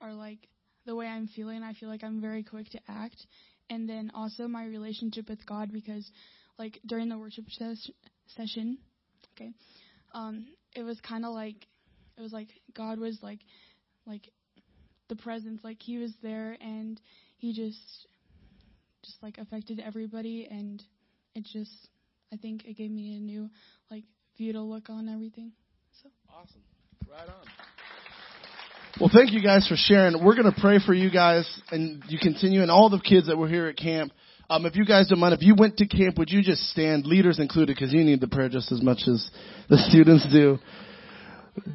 are 0.00 0.14
like 0.14 0.46
the 0.86 0.94
way 0.94 1.08
I'm 1.08 1.26
feeling. 1.26 1.64
I 1.64 1.72
feel 1.72 1.88
like 1.88 2.04
I'm 2.04 2.20
very 2.20 2.44
quick 2.44 2.70
to 2.70 2.78
act, 2.86 3.26
and 3.68 3.88
then 3.88 4.12
also 4.14 4.46
my 4.46 4.64
relationship 4.64 5.28
with 5.28 5.44
God 5.44 5.72
because 5.72 6.08
like 6.56 6.78
during 6.86 7.08
the 7.08 7.18
worship 7.18 7.46
ses- 7.50 7.90
session, 8.36 8.78
okay, 9.34 9.50
um, 10.14 10.46
it 10.76 10.84
was 10.84 11.00
kind 11.00 11.24
of 11.24 11.34
like 11.34 11.66
it 12.16 12.20
was 12.20 12.32
like 12.32 12.50
God 12.76 13.00
was 13.00 13.18
like 13.24 13.40
like 14.06 14.30
the 15.08 15.16
presence, 15.16 15.62
like 15.64 15.82
He 15.82 15.98
was 15.98 16.12
there 16.22 16.56
and 16.60 17.00
He 17.38 17.52
just 17.52 18.06
just 19.04 19.22
like 19.22 19.38
affected 19.38 19.82
everybody 19.84 20.48
and 20.50 20.82
it 21.34 21.44
just 21.44 21.88
I 22.32 22.36
think 22.36 22.64
it 22.64 22.76
gave 22.76 22.90
me 22.90 23.16
a 23.16 23.20
new 23.20 23.50
like 23.90 24.04
view 24.36 24.52
to 24.52 24.62
look 24.62 24.88
on 24.90 25.08
everything. 25.08 25.52
So 26.02 26.08
Awesome. 26.28 26.62
Right 27.08 27.28
on. 27.28 27.46
Well, 29.00 29.10
thank 29.12 29.32
you 29.32 29.42
guys 29.42 29.66
for 29.66 29.74
sharing. 29.76 30.24
We're 30.24 30.36
going 30.36 30.52
to 30.52 30.60
pray 30.60 30.78
for 30.84 30.94
you 30.94 31.10
guys 31.10 31.48
and 31.70 32.02
you 32.08 32.18
continue 32.18 32.62
and 32.62 32.70
all 32.70 32.88
the 32.90 33.00
kids 33.00 33.26
that 33.26 33.36
were 33.36 33.48
here 33.48 33.66
at 33.66 33.76
camp. 33.76 34.12
Um, 34.48 34.66
if 34.66 34.76
you 34.76 34.84
guys 34.84 35.08
don't 35.08 35.18
mind, 35.18 35.34
if 35.34 35.42
you 35.42 35.56
went 35.56 35.78
to 35.78 35.86
camp, 35.86 36.16
would 36.18 36.30
you 36.30 36.42
just 36.42 36.62
stand, 36.70 37.04
leaders 37.04 37.40
included, 37.40 37.74
because 37.74 37.92
you 37.92 38.04
need 38.04 38.20
the 38.20 38.28
prayer 38.28 38.48
just 38.48 38.70
as 38.70 38.82
much 38.82 39.00
as 39.08 39.28
the 39.68 39.78
students 39.78 40.26
do. 40.30 40.58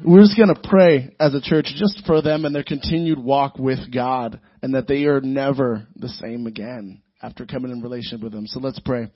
We're 0.04 0.22
just 0.22 0.36
going 0.36 0.54
to 0.54 0.68
pray 0.68 1.14
as 1.20 1.34
a 1.34 1.40
church 1.42 1.66
just 1.76 2.02
for 2.06 2.22
them 2.22 2.44
and 2.44 2.54
their 2.54 2.64
continued 2.64 3.18
walk 3.18 3.58
with 3.58 3.92
God 3.92 4.40
and 4.62 4.74
that 4.74 4.88
they 4.88 5.04
are 5.04 5.20
never 5.20 5.86
the 5.96 6.08
same 6.08 6.46
again 6.46 7.02
after 7.22 7.46
coming 7.46 7.70
in 7.70 7.82
relationship 7.82 8.22
with 8.22 8.34
Him. 8.34 8.46
So 8.46 8.60
let's 8.60 8.80
pray. 8.80 9.10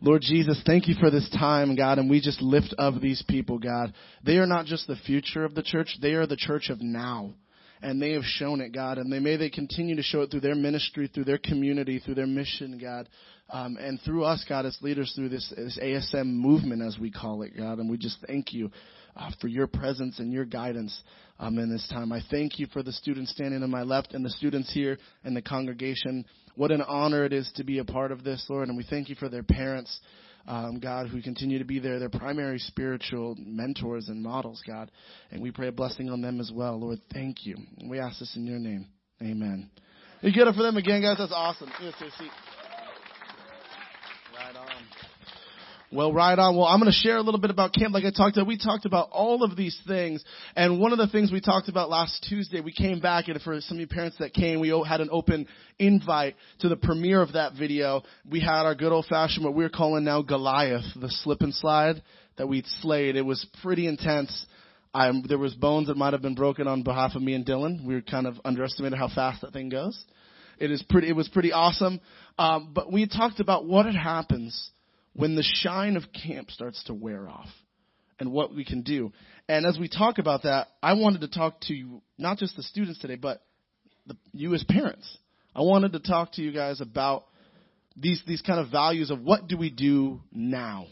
Lord 0.00 0.20
Jesus, 0.20 0.62
thank 0.66 0.88
you 0.88 0.94
for 1.00 1.10
this 1.10 1.28
time, 1.30 1.74
God, 1.74 1.98
and 1.98 2.10
we 2.10 2.20
just 2.20 2.42
lift 2.42 2.74
up 2.76 3.00
these 3.00 3.24
people, 3.26 3.58
God. 3.58 3.94
They 4.24 4.36
are 4.36 4.46
not 4.46 4.66
just 4.66 4.86
the 4.86 4.96
future 4.96 5.44
of 5.44 5.54
the 5.54 5.62
church, 5.62 5.96
they 6.02 6.12
are 6.12 6.26
the 6.26 6.36
church 6.36 6.68
of 6.68 6.82
now. 6.82 7.32
And 7.82 8.00
they 8.00 8.12
have 8.12 8.24
shown 8.24 8.62
it, 8.62 8.74
God, 8.74 8.96
and 8.96 9.12
they 9.12 9.18
may 9.18 9.36
they 9.36 9.50
continue 9.50 9.96
to 9.96 10.02
show 10.02 10.22
it 10.22 10.30
through 10.30 10.40
their 10.40 10.54
ministry, 10.54 11.10
through 11.12 11.24
their 11.24 11.38
community, 11.38 11.98
through 11.98 12.14
their 12.14 12.26
mission, 12.26 12.78
God, 12.78 13.06
um, 13.50 13.76
and 13.78 14.00
through 14.00 14.24
us, 14.24 14.44
God, 14.48 14.64
as 14.64 14.76
leaders, 14.80 15.12
through 15.14 15.28
this, 15.28 15.52
this 15.54 15.78
ASM 15.82 16.26
movement, 16.26 16.82
as 16.82 16.98
we 16.98 17.10
call 17.10 17.42
it, 17.42 17.56
God. 17.56 17.78
And 17.78 17.90
we 17.90 17.98
just 17.98 18.16
thank 18.26 18.54
you 18.54 18.70
uh, 19.16 19.30
for 19.40 19.48
your 19.48 19.66
presence 19.66 20.18
and 20.18 20.32
your 20.32 20.44
guidance 20.44 21.02
um, 21.38 21.58
in 21.58 21.70
this 21.70 21.86
time. 21.88 22.12
I 22.12 22.20
thank 22.30 22.58
you 22.58 22.66
for 22.72 22.82
the 22.82 22.92
students 22.92 23.30
standing 23.32 23.62
on 23.62 23.70
my 23.70 23.82
left 23.82 24.14
and 24.14 24.24
the 24.24 24.30
students 24.30 24.72
here 24.72 24.98
and 25.24 25.36
the 25.36 25.42
congregation. 25.42 26.24
What 26.54 26.70
an 26.70 26.82
honor 26.82 27.24
it 27.24 27.32
is 27.32 27.50
to 27.56 27.64
be 27.64 27.78
a 27.78 27.84
part 27.84 28.12
of 28.12 28.24
this, 28.24 28.44
Lord, 28.48 28.68
and 28.68 28.76
we 28.76 28.84
thank 28.88 29.08
you 29.08 29.14
for 29.14 29.28
their 29.28 29.42
parents. 29.42 30.00
Um, 30.48 30.78
God, 30.78 31.08
who 31.08 31.20
continue 31.20 31.58
to 31.58 31.64
be 31.64 31.80
there, 31.80 31.98
their 31.98 32.08
primary 32.08 32.60
spiritual 32.60 33.34
mentors 33.36 34.08
and 34.08 34.22
models, 34.22 34.62
God. 34.64 34.92
And 35.32 35.42
we 35.42 35.50
pray 35.50 35.66
a 35.66 35.72
blessing 35.72 36.08
on 36.08 36.20
them 36.20 36.38
as 36.38 36.52
well. 36.54 36.78
Lord, 36.78 37.00
thank 37.12 37.44
you. 37.44 37.56
We 37.90 37.98
ask 37.98 38.20
this 38.20 38.36
in 38.36 38.46
your 38.46 38.60
name. 38.60 38.86
Amen. 39.20 39.68
You 40.20 40.32
get 40.32 40.46
it 40.46 40.54
for 40.54 40.62
them 40.62 40.76
again, 40.76 41.02
guys. 41.02 41.16
That's 41.18 41.32
awesome. 41.34 41.68
Yes, 41.82 41.94
yes, 42.00 42.12
yes. 42.20 42.30
Right 44.36 44.56
on. 44.56 44.68
Well, 45.96 46.12
right 46.12 46.38
on. 46.38 46.54
Well, 46.54 46.66
I'm 46.66 46.78
going 46.78 46.92
to 46.92 46.98
share 46.98 47.16
a 47.16 47.22
little 47.22 47.40
bit 47.40 47.48
about 47.48 47.72
camp. 47.72 47.94
Like 47.94 48.04
I 48.04 48.10
talked 48.10 48.36
about, 48.36 48.46
we 48.46 48.58
talked 48.58 48.84
about 48.84 49.08
all 49.12 49.42
of 49.42 49.56
these 49.56 49.80
things. 49.86 50.22
And 50.54 50.78
one 50.78 50.92
of 50.92 50.98
the 50.98 51.06
things 51.06 51.32
we 51.32 51.40
talked 51.40 51.70
about 51.70 51.88
last 51.88 52.26
Tuesday, 52.28 52.60
we 52.60 52.70
came 52.70 53.00
back, 53.00 53.28
and 53.28 53.40
for 53.40 53.58
some 53.62 53.78
of 53.78 53.80
you 53.80 53.86
parents 53.86 54.18
that 54.18 54.34
came, 54.34 54.60
we 54.60 54.68
had 54.86 55.00
an 55.00 55.08
open 55.10 55.46
invite 55.78 56.34
to 56.58 56.68
the 56.68 56.76
premiere 56.76 57.22
of 57.22 57.32
that 57.32 57.54
video. 57.54 58.02
We 58.30 58.40
had 58.40 58.66
our 58.66 58.74
good 58.74 58.92
old 58.92 59.06
fashioned, 59.06 59.42
what 59.46 59.54
we're 59.54 59.70
calling 59.70 60.04
now 60.04 60.20
Goliath, 60.20 60.84
the 61.00 61.08
slip 61.08 61.40
and 61.40 61.54
slide 61.54 62.02
that 62.36 62.46
we 62.46 62.62
slayed. 62.82 63.16
It 63.16 63.24
was 63.24 63.46
pretty 63.62 63.86
intense. 63.86 64.44
I, 64.92 65.10
there 65.26 65.38
was 65.38 65.54
bones 65.54 65.88
that 65.88 65.96
might 65.96 66.12
have 66.12 66.20
been 66.20 66.34
broken 66.34 66.68
on 66.68 66.82
behalf 66.82 67.14
of 67.14 67.22
me 67.22 67.32
and 67.32 67.46
Dylan. 67.46 67.86
We 67.86 67.94
were 67.94 68.02
kind 68.02 68.26
of 68.26 68.34
underestimated 68.44 68.98
how 68.98 69.08
fast 69.08 69.40
that 69.40 69.54
thing 69.54 69.70
goes. 69.70 69.98
It 70.58 70.70
is 70.70 70.82
pretty. 70.90 71.08
It 71.08 71.16
was 71.16 71.28
pretty 71.28 71.52
awesome. 71.52 72.02
Um, 72.38 72.72
but 72.74 72.92
we 72.92 73.06
talked 73.06 73.40
about 73.40 73.64
what 73.64 73.86
happens 73.86 74.72
when 75.16 75.34
the 75.34 75.42
shine 75.42 75.96
of 75.96 76.04
camp 76.12 76.50
starts 76.50 76.82
to 76.84 76.94
wear 76.94 77.28
off, 77.28 77.48
and 78.18 78.32
what 78.32 78.54
we 78.54 78.64
can 78.64 78.82
do. 78.82 79.12
And 79.48 79.66
as 79.66 79.78
we 79.78 79.88
talk 79.88 80.18
about 80.18 80.42
that, 80.44 80.68
I 80.82 80.94
wanted 80.94 81.20
to 81.22 81.28
talk 81.28 81.60
to 81.62 81.74
you, 81.74 82.02
not 82.18 82.38
just 82.38 82.56
the 82.56 82.62
students 82.62 83.00
today, 83.00 83.16
but 83.16 83.42
the, 84.06 84.16
you 84.32 84.54
as 84.54 84.64
parents. 84.64 85.18
I 85.54 85.62
wanted 85.62 85.92
to 85.92 86.00
talk 86.00 86.32
to 86.32 86.42
you 86.42 86.52
guys 86.52 86.80
about 86.80 87.24
these 87.96 88.22
these 88.26 88.42
kind 88.42 88.60
of 88.60 88.70
values 88.70 89.10
of 89.10 89.22
what 89.22 89.48
do 89.48 89.56
we 89.56 89.70
do 89.70 90.20
now. 90.32 90.86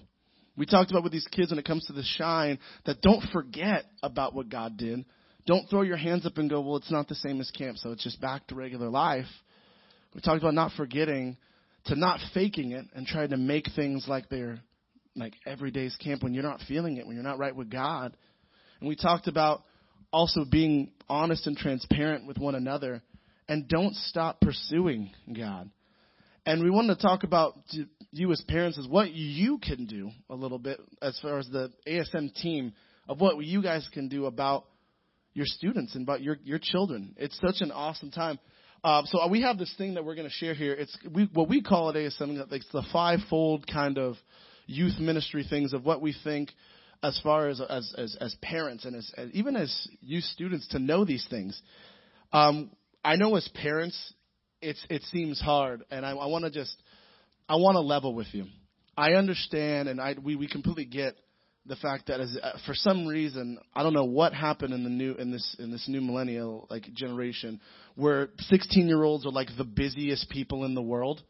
We 0.57 0.67
talked 0.67 0.91
about 0.91 1.03
with 1.03 1.13
these 1.13 1.27
kids 1.31 1.51
when 1.51 1.59
it 1.59 1.65
comes 1.65 1.87
to 1.87 1.93
the 1.93 2.05
shine 2.05 2.59
that 2.87 3.03
don't 3.03 3.23
forget 3.33 3.87
about 4.03 4.35
what 4.35 4.49
God 4.49 4.77
did. 4.77 5.05
Don't 5.47 5.69
throw 5.69 5.83
your 5.83 5.97
hands 5.97 6.25
up 6.25 6.39
and 6.39 6.49
go, 6.49 6.61
well, 6.61 6.77
it's 6.77 6.93
not 6.93 7.09
the 7.09 7.15
same 7.17 7.41
as 7.41 7.51
camp, 7.51 7.77
so 7.77 7.91
it's 7.91 8.05
just 8.05 8.21
back 8.21 8.47
to 8.47 8.55
regular 8.55 8.89
life. 8.89 9.27
We 10.15 10.21
talked 10.21 10.41
about 10.41 10.55
not 10.55 10.73
forgetting 10.77 11.37
to 11.87 11.97
not 11.97 12.21
faking 12.33 12.73
it 12.73 12.87
and 12.95 13.07
trying 13.07 13.31
to 13.31 13.37
make 13.37 13.69
things 13.75 14.07
like 14.09 14.29
they're 14.29 14.59
like 15.17 15.35
everyday's 15.47 15.97
camp 15.97 16.23
when 16.23 16.35
you're 16.35 16.43
not 16.43 16.61
feeling 16.67 16.97
it, 16.97 17.07
when 17.07 17.15
you're 17.15 17.25
not 17.25 17.39
right 17.39 17.55
with 17.55 17.71
God. 17.71 18.17
And 18.81 18.89
we 18.89 18.97
talked 18.97 19.29
about 19.29 19.63
also 20.13 20.45
being 20.45 20.93
honest 21.09 21.47
and 21.47 21.57
transparent 21.57 22.27
with 22.27 22.39
one 22.39 22.55
another 22.55 23.03
and 23.49 23.69
don't 23.69 23.95
stop 23.95 24.41
pursuing 24.41 25.11
God. 25.37 25.71
And 26.47 26.63
we 26.63 26.71
wanted 26.71 26.97
to 26.97 27.03
talk 27.03 27.25
about 27.25 27.55
you 28.11 28.31
as 28.33 28.43
parents 28.49 28.77
is 28.77 28.87
what 28.89 29.11
you 29.13 29.59
can 29.59 29.87
do 29.87 30.11
a 30.29 30.35
little 30.35 30.59
bit 30.59 30.79
as 31.01 31.19
far 31.21 31.39
as 31.39 31.49
the 31.49 31.71
ASM 31.87 32.35
team 32.35 32.73
of 33.09 33.21
what 33.21 33.43
you 33.45 33.63
guys 33.63 33.89
can 33.93 34.09
do 34.09 34.27
about 34.27 34.67
your 35.33 35.47
students 35.47 35.95
and 35.95 36.05
about 36.05 36.23
your 36.23 36.37
your 36.45 36.59
children. 36.61 37.15
It's 37.19 37.39
such 37.41 37.57
an 37.61 37.73
awesome 37.73 38.11
time. 38.11 38.39
Uh, 38.85 39.03
so 39.07 39.27
we 39.29 39.41
have 39.41 39.57
this 39.57 39.75
thing 39.79 39.95
that 39.95 40.05
we're 40.05 40.15
going 40.15 40.29
to 40.29 40.35
share 40.35 40.53
here. 40.53 40.75
It's 40.75 40.95
we, 41.11 41.25
what 41.33 41.49
we 41.49 41.63
call 41.63 41.89
it 41.89 41.97
is 41.97 42.15
something 42.19 42.37
that 42.37 42.53
it's 42.53 42.69
the 42.71 42.85
fivefold 42.93 43.67
kind 43.67 43.97
of 43.97 44.17
youth 44.67 44.99
ministry 44.99 45.47
things 45.49 45.73
of 45.73 45.87
what 45.87 46.03
we 46.03 46.15
think 46.23 46.51
as 47.03 47.19
far 47.23 47.49
as 47.49 47.63
as 47.63 47.95
as, 47.97 48.17
as 48.21 48.37
parents 48.43 48.85
and 48.85 48.95
as, 48.95 49.11
as 49.17 49.31
even 49.33 49.57
as 49.57 49.89
youth 50.03 50.25
students 50.25 50.69
to 50.69 50.79
know 50.79 51.07
these 51.07 51.27
things. 51.31 51.61
Um, 52.31 52.73
I 53.03 53.17
know 53.17 53.37
as 53.37 53.49
parents, 53.55 54.13
it's 54.61 54.85
it 54.91 55.03
seems 55.05 55.41
hard, 55.41 55.83
and 55.91 56.05
I, 56.05 56.11
I 56.11 56.27
want 56.27 56.45
to 56.45 56.51
just 56.51 56.77
I 57.49 57.57
want 57.57 57.77
to 57.77 57.81
level 57.81 58.15
with 58.15 58.29
you. 58.33 58.45
I 58.99 59.15
understand, 59.15 59.89
and 59.89 59.99
I 59.99 60.15
we 60.23 60.37
we 60.37 60.47
completely 60.47 60.85
get 60.85 61.15
the 61.67 61.77
fact 61.77 62.09
that 62.09 62.21
as 62.21 62.37
uh, 62.43 62.59
for 62.67 62.75
some 62.75 63.07
reason 63.07 63.59
I 63.75 63.83
don't 63.83 63.95
know 63.95 64.05
what 64.05 64.35
happened 64.35 64.75
in 64.75 64.85
the 64.85 64.91
new 64.91 65.15
in 65.15 65.31
this 65.31 65.57
in 65.59 65.71
this 65.71 65.89
new 65.89 66.01
millennial 66.01 66.67
like 66.71 66.93
generation 66.93 67.61
where 67.95 68.29
16 68.39 68.87
year 68.87 69.03
olds 69.03 69.25
are 69.25 69.33
like 69.33 69.49
the 69.57 69.65
busiest 69.65 70.29
people 70.31 70.65
in 70.65 70.75
the 70.75 70.83
world. 70.83 71.23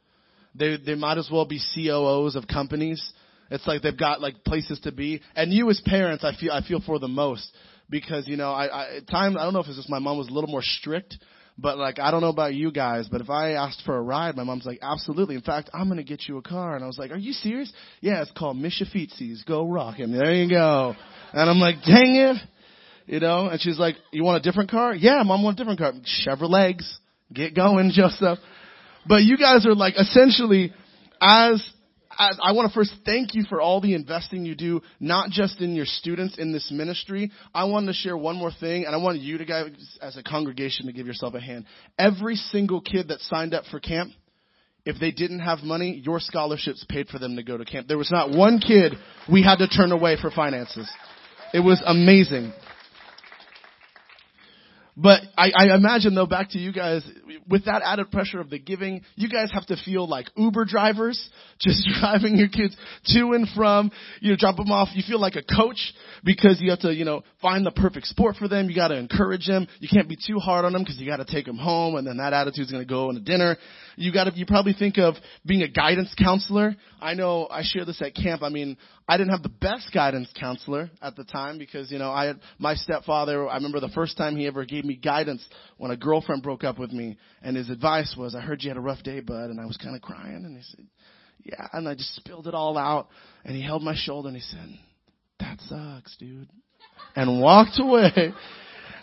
They 0.55 0.77
they 0.77 0.95
might 0.95 1.19
as 1.19 1.29
well 1.31 1.47
be 1.47 1.61
COOs 1.75 2.37
of 2.37 2.47
companies. 2.47 3.13
It's 3.51 3.67
like 3.67 3.83
they've 3.83 3.97
got 3.97 4.21
like 4.21 4.43
places 4.45 4.81
to 4.81 4.93
be. 4.93 5.21
And 5.37 5.53
you 5.53 5.71
as 5.71 5.81
parents, 5.85 6.25
I 6.25 6.35
feel 6.35 6.53
I 6.53 6.63
feel 6.67 6.81
for 6.85 6.99
the 6.99 7.09
most 7.09 7.49
because 7.89 8.27
you 8.27 8.37
know 8.37 8.53
I, 8.53 8.67
I 8.67 8.97
at 8.97 9.09
times 9.09 9.37
I 9.39 9.45
don't 9.45 9.53
know 9.53 9.61
if 9.61 9.67
it's 9.67 9.77
just 9.77 9.91
my 9.91 9.99
mom 9.99 10.19
was 10.19 10.29
a 10.29 10.33
little 10.33 10.51
more 10.51 10.63
strict 10.63 11.17
but 11.57 11.79
like, 11.79 11.99
I 12.01 12.11
don't 12.11 12.21
know 12.21 12.31
about 12.31 12.55
you 12.55 12.73
guys, 12.73 13.07
but 13.11 13.21
if 13.21 13.31
I 13.31 13.53
asked 13.53 13.83
for 13.87 13.97
a 13.97 14.03
ride, 14.03 14.37
my 14.37 14.43
mom's 14.43 14.67
like, 14.67 14.81
absolutely. 14.83 15.37
In 15.37 15.41
fact, 15.41 15.71
I'm 15.73 15.87
going 15.87 15.99
to 15.99 16.05
get 16.05 16.27
you 16.27 16.37
a 16.39 16.43
car. 16.43 16.75
And 16.75 16.83
I 16.83 16.87
was 16.87 16.99
like, 16.99 17.13
are 17.13 17.17
you 17.17 17.33
serious? 17.33 17.73
Yeah, 18.01 18.23
it's 18.23 18.33
called 18.33 18.57
Mishafitsis. 18.57 19.47
Go 19.47 19.67
rock 19.69 19.97
him. 19.97 20.11
There 20.11 20.33
you 20.35 20.51
go. 20.51 20.95
And 21.33 21.49
I'm 21.49 21.59
like, 21.59 21.77
dang 21.87 22.17
it. 22.17 22.37
You 23.07 23.21
know, 23.21 23.49
and 23.49 23.61
she's 23.61 23.79
like, 23.79 23.97
you 24.13 24.25
want 24.25 24.45
a 24.45 24.49
different 24.49 24.71
car? 24.71 24.95
Yeah, 24.95 25.23
mom 25.25 25.43
want 25.43 25.61
a 25.61 25.63
different 25.63 25.79
car. 25.79 25.93
Chevrolets. 26.27 26.91
Get 27.33 27.55
going, 27.55 27.91
Joseph. 27.93 28.39
But 29.07 29.23
you 29.23 29.37
guys 29.37 29.67
are 29.67 29.75
like 29.75 29.95
essentially 29.99 30.73
as 31.21 31.63
I, 32.19 32.33
I 32.43 32.53
want 32.53 32.69
to 32.69 32.75
first 32.75 32.93
thank 33.05 33.35
you 33.35 33.45
for 33.49 33.61
all 33.61 33.81
the 33.81 33.95
investing 33.95 34.45
you 34.45 34.55
do, 34.55 34.81
not 35.01 35.31
just 35.31 35.61
in 35.61 35.75
your 35.75 35.87
students 35.87 36.39
in 36.39 36.53
this 36.53 36.71
ministry. 36.71 37.31
I 37.55 37.65
wanted 37.65 37.89
to 37.89 37.93
share 37.95 38.17
one 38.17 38.37
more 38.37 38.53
thing, 38.53 38.85
and 38.85 38.95
I 38.95 38.99
want 38.99 39.21
you 39.21 39.39
to 39.39 39.45
guys, 39.45 39.71
as 40.01 40.17
a 40.17 40.23
congregation, 40.23 40.87
to 40.87 40.93
give 40.93 41.07
yourself 41.07 41.35
a 41.35 41.41
hand. 41.41 41.67
Every 41.99 42.37
single 42.37 42.81
kid 42.81 43.09
that 43.09 43.21
signed 43.21 43.55
up 43.55 43.65
for 43.71 43.81
camp, 43.81 44.13
if 44.85 45.01
they 45.01 45.11
didn't 45.11 45.41
have 45.41 45.61
money, 45.61 46.01
your 46.05 46.21
scholarships 46.21 46.85
paid 46.89 47.09
for 47.09 47.19
them 47.19 47.37
to 47.37 47.43
go 47.43 47.57
to 47.57 47.65
camp. 47.65 47.89
There 47.89 47.99
was 47.99 48.11
not 48.11 48.31
one 48.31 48.59
kid 48.59 48.95
we 49.31 49.43
had 49.43 49.57
to 49.57 49.69
turn 49.69 49.93
away 49.93 50.17
for 50.21 50.31
finances. 50.31 50.91
It 51.55 51.61
was 51.61 51.83
amazing. 51.87 52.53
But 54.97 55.23
I, 55.37 55.51
I 55.57 55.75
imagine 55.75 56.15
though, 56.15 56.27
back 56.27 56.51
to 56.51 56.59
you 56.59 56.73
guys, 56.73 57.03
with 57.49 57.65
that 57.65 57.83
added 57.85 58.13
pressure 58.13 58.41
of 58.41 58.49
the 58.49 58.61
giving, 58.61 59.03
you 59.17 59.29
guys 59.29 59.51
have 59.53 59.67
to 59.67 59.77
feel 59.77 60.09
like 60.09 60.27
Uber 60.37 60.65
drivers, 60.67 61.31
just 61.61 61.87
driving 62.01 62.37
your 62.37 62.49
kids 62.49 62.77
to 63.07 63.33
and 63.33 63.49
from, 63.57 63.91
you 64.21 64.31
know, 64.31 64.37
drop 64.39 64.57
them 64.57 64.71
off. 64.71 64.89
You 64.95 65.03
feel 65.07 65.21
like 65.21 65.35
a 65.35 65.43
coach 65.43 65.93
because 66.23 66.61
you 66.61 66.71
have 66.71 66.81
to, 66.81 66.95
you 66.95 67.05
know, 67.05 67.23
find 67.43 67.67
the 67.67 67.73
perfect 67.73 68.07
sport 68.07 68.37
for 68.37 68.47
them. 68.47 68.69
You 68.69 68.77
got 68.77 68.89
to 68.89 68.97
encourage 68.97 69.47
them. 69.47 69.67
You 69.81 69.89
can't 69.93 70.09
be 70.09 70.17
too 70.17 70.39
hard 70.39 70.65
on 70.65 70.73
them 70.73 70.83
because 70.83 70.99
you 70.99 71.07
got 71.07 71.17
to 71.17 71.25
take 71.25 71.47
them 71.47 71.59
home, 71.59 71.97
and 71.97 72.07
then 72.07 72.19
that 72.19 72.33
attitude's 72.33 72.71
going 72.71 72.85
to 72.85 72.89
go 72.89 73.11
into 73.11 73.21
dinner. 73.21 73.57
You 73.97 74.13
got 74.13 74.25
to, 74.25 74.33
you 74.35 74.47
probably 74.47 74.75
think 74.75 74.99
of 74.99 75.15
being 75.45 75.63
a 75.63 75.69
guidance 75.69 76.15
counselor. 76.19 76.77
I 77.01 77.15
know 77.15 77.47
I 77.51 77.63
share 77.65 77.85
this 77.85 78.01
at 78.01 78.15
camp. 78.15 78.43
I 78.43 78.49
mean, 78.49 78.77
I 79.07 79.17
didn't 79.17 79.31
have 79.31 79.43
the 79.43 79.51
best 79.51 79.93
guidance 79.93 80.29
counselor 80.39 80.91
at 81.03 81.17
the 81.17 81.25
time 81.25 81.59
because, 81.59 81.91
you 81.91 81.99
know, 81.99 82.11
I 82.11 82.27
had 82.27 82.41
my 82.59 82.75
stepfather. 82.75 83.49
I 83.49 83.57
remember 83.57 83.81
the 83.81 83.89
first 83.89 84.17
time 84.17 84.37
he 84.37 84.47
ever 84.47 84.65
gave 84.65 84.84
me 84.85 84.97
guidance 84.97 85.47
when 85.79 85.91
a 85.91 85.97
girlfriend 85.97 86.43
broke 86.43 86.65
up 86.65 86.79
with 86.79 86.93
me, 86.93 87.17
and 87.43 87.57
his 87.57 87.71
advice 87.71 88.15
was, 88.17 88.35
"I 88.35 88.41
heard 88.41 88.63
you 88.63 88.71
had 88.71 88.77
a 88.77 88.81
rough 88.83 89.03
day, 89.03 89.21
bud," 89.21 89.51
and 89.51 89.61
I 89.61 89.67
was 89.67 89.77
kind 89.77 89.97
of 89.97 90.03
crying, 90.03 90.45
and 90.45 90.57
he 90.57 90.63
said, 90.63 90.87
"Yeah," 91.43 91.67
and 91.73 91.89
I 91.89 91.95
just 91.95 92.15
spilled 92.15 92.47
it 92.47 92.55
all 92.55 92.77
out, 92.77 93.09
and 93.45 93.57
he 93.57 93.63
held 93.63 93.83
my 93.83 93.95
shoulder 93.95 94.29
and 94.29 94.37
he 94.37 94.43
said, 94.43 94.79
"That 95.41 95.61
sucks, 95.63 96.17
dude," 96.17 96.49
and 97.17 97.41
walked 97.41 97.79
away. 97.79 98.33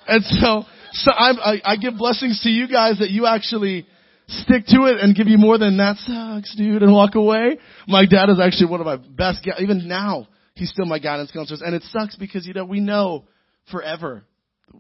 And 0.07 0.23
so, 0.23 0.65
so 0.93 1.11
I'm, 1.11 1.39
I, 1.39 1.61
I 1.63 1.75
give 1.75 1.95
blessings 1.95 2.41
to 2.41 2.49
you 2.49 2.67
guys 2.67 2.99
that 2.99 3.11
you 3.11 3.27
actually 3.27 3.85
stick 4.27 4.65
to 4.67 4.85
it 4.85 4.99
and 4.99 5.15
give 5.15 5.27
you 5.27 5.37
more 5.37 5.57
than 5.57 5.77
that 5.77 5.97
sucks, 5.97 6.55
dude, 6.55 6.81
and 6.81 6.91
walk 6.91 7.15
away. 7.15 7.57
My 7.87 8.05
dad 8.05 8.29
is 8.29 8.39
actually 8.39 8.71
one 8.71 8.79
of 8.79 8.85
my 8.85 8.97
best, 8.97 9.47
even 9.59 9.87
now, 9.87 10.27
he's 10.55 10.69
still 10.69 10.85
my 10.85 10.99
guidance 10.99 11.31
counselors. 11.31 11.61
And 11.61 11.75
it 11.75 11.83
sucks 11.83 12.15
because, 12.15 12.45
you 12.45 12.53
know, 12.53 12.65
we 12.65 12.79
know 12.79 13.25
forever 13.69 14.23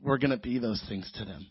we're 0.03 0.17
going 0.17 0.31
to 0.31 0.37
be 0.37 0.59
those 0.59 0.83
things 0.87 1.11
to 1.17 1.25
them. 1.25 1.47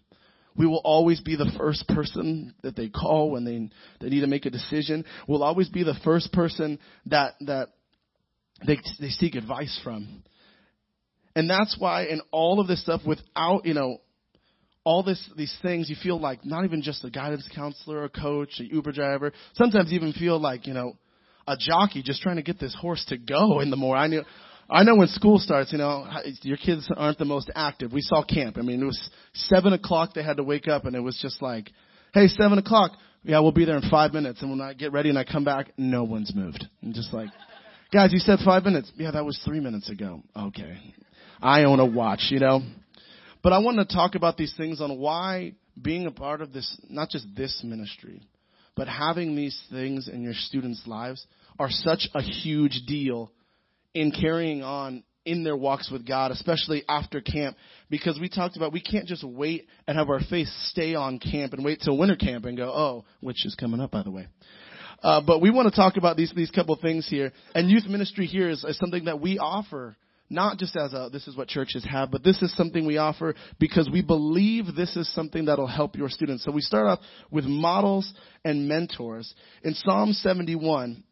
We 0.56 0.66
will 0.66 0.80
always 0.84 1.20
be 1.20 1.36
the 1.36 1.50
first 1.56 1.86
person 1.88 2.54
that 2.62 2.76
they 2.76 2.88
call 2.88 3.30
when 3.30 3.44
they, 3.44 3.70
they 4.00 4.10
need 4.10 4.20
to 4.20 4.26
make 4.26 4.46
a 4.46 4.50
decision. 4.50 5.04
We'll 5.28 5.42
always 5.42 5.68
be 5.68 5.84
the 5.84 5.98
first 6.04 6.32
person 6.32 6.78
that, 7.06 7.34
that 7.42 7.68
they, 8.66 8.78
they 8.98 9.08
seek 9.10 9.36
advice 9.36 9.78
from. 9.84 10.24
And 11.36 11.48
that's 11.48 11.76
why 11.78 12.06
in 12.06 12.20
all 12.32 12.60
of 12.60 12.66
this 12.66 12.82
stuff 12.82 13.02
without, 13.06 13.64
you 13.64 13.74
know, 13.74 13.98
all 14.82 15.02
this, 15.02 15.30
these 15.36 15.56
things, 15.62 15.88
you 15.88 15.96
feel 16.02 16.18
like 16.18 16.44
not 16.44 16.64
even 16.64 16.82
just 16.82 17.04
a 17.04 17.10
guidance 17.10 17.48
counselor, 17.54 18.04
a 18.04 18.08
coach, 18.08 18.60
a 18.60 18.64
Uber 18.64 18.92
driver. 18.92 19.32
Sometimes 19.54 19.92
even 19.92 20.12
feel 20.12 20.40
like, 20.40 20.66
you 20.66 20.74
know, 20.74 20.96
a 21.46 21.56
jockey 21.56 22.02
just 22.02 22.22
trying 22.22 22.36
to 22.36 22.42
get 22.42 22.58
this 22.58 22.76
horse 22.80 23.04
to 23.08 23.18
go 23.18 23.60
in 23.60 23.70
the 23.70 23.76
morning. 23.76 24.02
I 24.02 24.06
knew, 24.08 24.24
I 24.70 24.84
know 24.84 24.94
when 24.94 25.08
school 25.08 25.38
starts, 25.38 25.72
you 25.72 25.78
know, 25.78 26.06
your 26.42 26.56
kids 26.56 26.88
aren't 26.96 27.18
the 27.18 27.24
most 27.24 27.50
active. 27.54 27.92
We 27.92 28.02
saw 28.02 28.22
camp. 28.22 28.56
I 28.56 28.62
mean, 28.62 28.80
it 28.80 28.84
was 28.84 29.10
seven 29.34 29.72
o'clock. 29.72 30.14
They 30.14 30.22
had 30.22 30.36
to 30.36 30.44
wake 30.44 30.68
up 30.68 30.84
and 30.84 30.94
it 30.94 31.00
was 31.00 31.18
just 31.20 31.42
like, 31.42 31.70
hey, 32.14 32.28
seven 32.28 32.58
o'clock. 32.58 32.92
Yeah, 33.22 33.40
we'll 33.40 33.52
be 33.52 33.64
there 33.64 33.76
in 33.76 33.90
five 33.90 34.12
minutes. 34.12 34.40
And 34.42 34.50
when 34.50 34.60
I 34.60 34.72
get 34.72 34.92
ready 34.92 35.08
and 35.08 35.18
I 35.18 35.24
come 35.24 35.44
back, 35.44 35.72
no 35.76 36.04
one's 36.04 36.32
moved. 36.34 36.64
I'm 36.82 36.92
just 36.92 37.12
like, 37.12 37.28
guys, 37.92 38.12
you 38.12 38.20
said 38.20 38.38
five 38.44 38.64
minutes. 38.64 38.90
Yeah, 38.96 39.10
that 39.10 39.24
was 39.24 39.40
three 39.44 39.60
minutes 39.60 39.90
ago. 39.90 40.22
Okay. 40.36 40.78
I 41.42 41.64
own 41.64 41.80
a 41.80 41.86
watch, 41.86 42.28
you 42.30 42.38
know. 42.38 42.60
But 43.42 43.52
I 43.52 43.58
want 43.58 43.78
to 43.78 43.94
talk 43.94 44.14
about 44.14 44.36
these 44.36 44.54
things 44.56 44.80
on 44.80 44.98
why 44.98 45.54
being 45.80 46.06
a 46.06 46.10
part 46.10 46.42
of 46.42 46.52
this, 46.52 46.78
not 46.88 47.10
just 47.10 47.26
this 47.36 47.62
ministry, 47.64 48.22
but 48.76 48.86
having 48.86 49.34
these 49.34 49.60
things 49.70 50.08
in 50.08 50.22
your 50.22 50.34
students' 50.34 50.82
lives 50.86 51.26
are 51.58 51.70
such 51.70 52.08
a 52.14 52.22
huge 52.22 52.82
deal 52.86 53.32
in 53.94 54.12
carrying 54.12 54.62
on 54.62 55.02
in 55.24 55.44
their 55.44 55.56
walks 55.56 55.90
with 55.90 56.06
God, 56.06 56.30
especially 56.30 56.82
after 56.88 57.20
camp, 57.20 57.56
because 57.90 58.18
we 58.18 58.28
talked 58.28 58.56
about 58.56 58.72
we 58.72 58.80
can't 58.80 59.06
just 59.06 59.22
wait 59.22 59.66
and 59.86 59.98
have 59.98 60.08
our 60.08 60.20
faith 60.30 60.48
stay 60.64 60.94
on 60.94 61.18
camp 61.18 61.52
and 61.52 61.64
wait 61.64 61.80
till 61.82 61.96
winter 61.96 62.16
camp 62.16 62.46
and 62.46 62.56
go, 62.56 62.70
oh, 62.70 63.04
which 63.20 63.44
is 63.44 63.54
coming 63.54 63.80
up, 63.80 63.90
by 63.90 64.02
the 64.02 64.10
way. 64.10 64.26
Uh, 65.02 65.20
but 65.20 65.40
we 65.40 65.50
want 65.50 65.68
to 65.68 65.74
talk 65.74 65.96
about 65.96 66.16
these 66.16 66.32
these 66.34 66.50
couple 66.50 66.76
things 66.76 67.08
here, 67.08 67.32
and 67.54 67.70
youth 67.70 67.86
ministry 67.86 68.26
here 68.26 68.50
is, 68.50 68.64
is 68.64 68.76
something 68.78 69.04
that 69.06 69.20
we 69.20 69.38
offer 69.38 69.96
not 70.30 70.58
just 70.58 70.76
as 70.76 70.92
a 70.92 71.08
this 71.12 71.26
is 71.26 71.36
what 71.36 71.48
churches 71.48 71.84
have, 71.90 72.10
but 72.10 72.22
this 72.22 72.40
is 72.40 72.54
something 72.54 72.86
we 72.86 72.98
offer 72.98 73.34
because 73.58 73.90
we 73.92 74.00
believe 74.00 74.66
this 74.76 74.96
is 74.96 75.12
something 75.12 75.46
that'll 75.46 75.66
help 75.66 75.96
your 75.96 76.08
students. 76.08 76.44
So 76.44 76.52
we 76.52 76.60
start 76.60 76.86
off 76.86 77.00
with 77.30 77.44
models 77.44 78.12
and 78.44 78.68
mentors. 78.68 79.34
In 79.64 79.74
Psalm 79.74 80.12
71, 80.12 81.02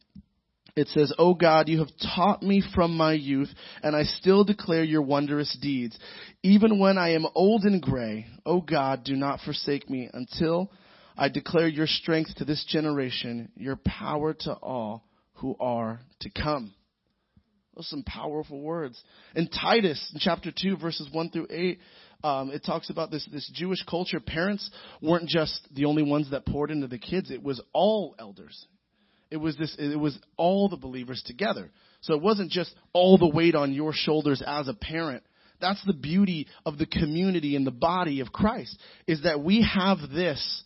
it 0.78 0.88
says, 0.88 1.12
O 1.18 1.34
God, 1.34 1.68
you 1.68 1.80
have 1.80 1.88
taught 2.14 2.42
me 2.42 2.62
from 2.74 2.96
my 2.96 3.12
youth, 3.12 3.48
and 3.82 3.96
I 3.96 4.04
still 4.04 4.44
declare 4.44 4.84
your 4.84 5.02
wondrous 5.02 5.56
deeds. 5.60 5.98
Even 6.42 6.78
when 6.78 6.96
I 6.96 7.14
am 7.14 7.26
old 7.34 7.64
and 7.64 7.82
gray, 7.82 8.26
O 8.46 8.60
God, 8.60 9.02
do 9.04 9.16
not 9.16 9.40
forsake 9.40 9.90
me 9.90 10.08
until 10.12 10.70
I 11.16 11.28
declare 11.30 11.66
your 11.66 11.88
strength 11.88 12.36
to 12.36 12.44
this 12.44 12.64
generation, 12.68 13.50
your 13.56 13.76
power 13.84 14.34
to 14.34 14.52
all 14.52 15.04
who 15.34 15.56
are 15.58 16.00
to 16.20 16.30
come. 16.30 16.72
Those 17.74 17.86
are 17.86 17.88
some 17.88 18.02
powerful 18.04 18.60
words. 18.60 19.02
In 19.34 19.48
Titus, 19.48 20.10
in 20.14 20.20
chapter 20.20 20.52
2, 20.56 20.76
verses 20.76 21.08
1 21.10 21.30
through 21.30 21.48
8, 21.50 21.78
um, 22.22 22.50
it 22.50 22.64
talks 22.64 22.90
about 22.90 23.10
this, 23.10 23.26
this 23.32 23.50
Jewish 23.52 23.82
culture. 23.88 24.20
Parents 24.20 24.68
weren't 25.02 25.28
just 25.28 25.60
the 25.74 25.86
only 25.86 26.02
ones 26.04 26.30
that 26.30 26.46
poured 26.46 26.70
into 26.70 26.86
the 26.86 26.98
kids. 26.98 27.30
It 27.30 27.42
was 27.42 27.60
all 27.72 28.14
elders. 28.18 28.66
It 29.30 29.36
was 29.36 29.56
this, 29.56 29.74
it 29.78 29.98
was 29.98 30.18
all 30.36 30.68
the 30.68 30.76
believers 30.76 31.22
together. 31.26 31.70
So 32.00 32.14
it 32.14 32.22
wasn't 32.22 32.50
just 32.50 32.74
all 32.92 33.18
the 33.18 33.28
weight 33.28 33.54
on 33.54 33.72
your 33.72 33.92
shoulders 33.92 34.42
as 34.46 34.68
a 34.68 34.74
parent. 34.74 35.22
That's 35.60 35.84
the 35.84 35.92
beauty 35.92 36.46
of 36.64 36.78
the 36.78 36.86
community 36.86 37.56
and 37.56 37.66
the 37.66 37.72
body 37.72 38.20
of 38.20 38.32
Christ, 38.32 38.78
is 39.06 39.22
that 39.22 39.42
we 39.42 39.62
have 39.62 39.98
this 40.12 40.62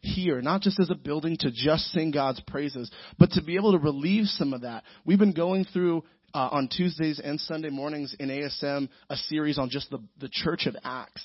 here, 0.00 0.40
not 0.40 0.62
just 0.62 0.80
as 0.80 0.90
a 0.90 0.94
building 0.94 1.36
to 1.40 1.50
just 1.50 1.84
sing 1.92 2.10
God's 2.10 2.40
praises, 2.46 2.90
but 3.18 3.32
to 3.32 3.42
be 3.42 3.56
able 3.56 3.72
to 3.72 3.78
relieve 3.78 4.26
some 4.26 4.54
of 4.54 4.62
that. 4.62 4.84
We've 5.04 5.18
been 5.18 5.32
going 5.32 5.66
through 5.66 6.04
uh, 6.32 6.48
on 6.52 6.68
Tuesdays 6.68 7.20
and 7.22 7.38
Sunday 7.40 7.70
mornings 7.70 8.14
in 8.18 8.28
ASM 8.28 8.88
a 9.08 9.16
series 9.16 9.58
on 9.58 9.68
just 9.68 9.90
the, 9.90 9.98
the 10.20 10.28
Church 10.30 10.66
of 10.66 10.76
Acts. 10.84 11.22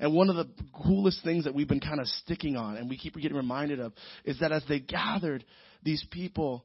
And 0.00 0.14
one 0.14 0.30
of 0.30 0.36
the 0.36 0.48
coolest 0.72 1.22
things 1.24 1.44
that 1.44 1.54
we've 1.54 1.68
been 1.68 1.80
kind 1.80 2.00
of 2.00 2.06
sticking 2.06 2.56
on 2.56 2.76
and 2.76 2.88
we 2.88 2.96
keep 2.96 3.14
getting 3.14 3.36
reminded 3.36 3.80
of 3.80 3.92
is 4.24 4.38
that 4.40 4.52
as 4.52 4.62
they 4.68 4.80
gathered, 4.80 5.44
these 5.82 6.04
people 6.10 6.64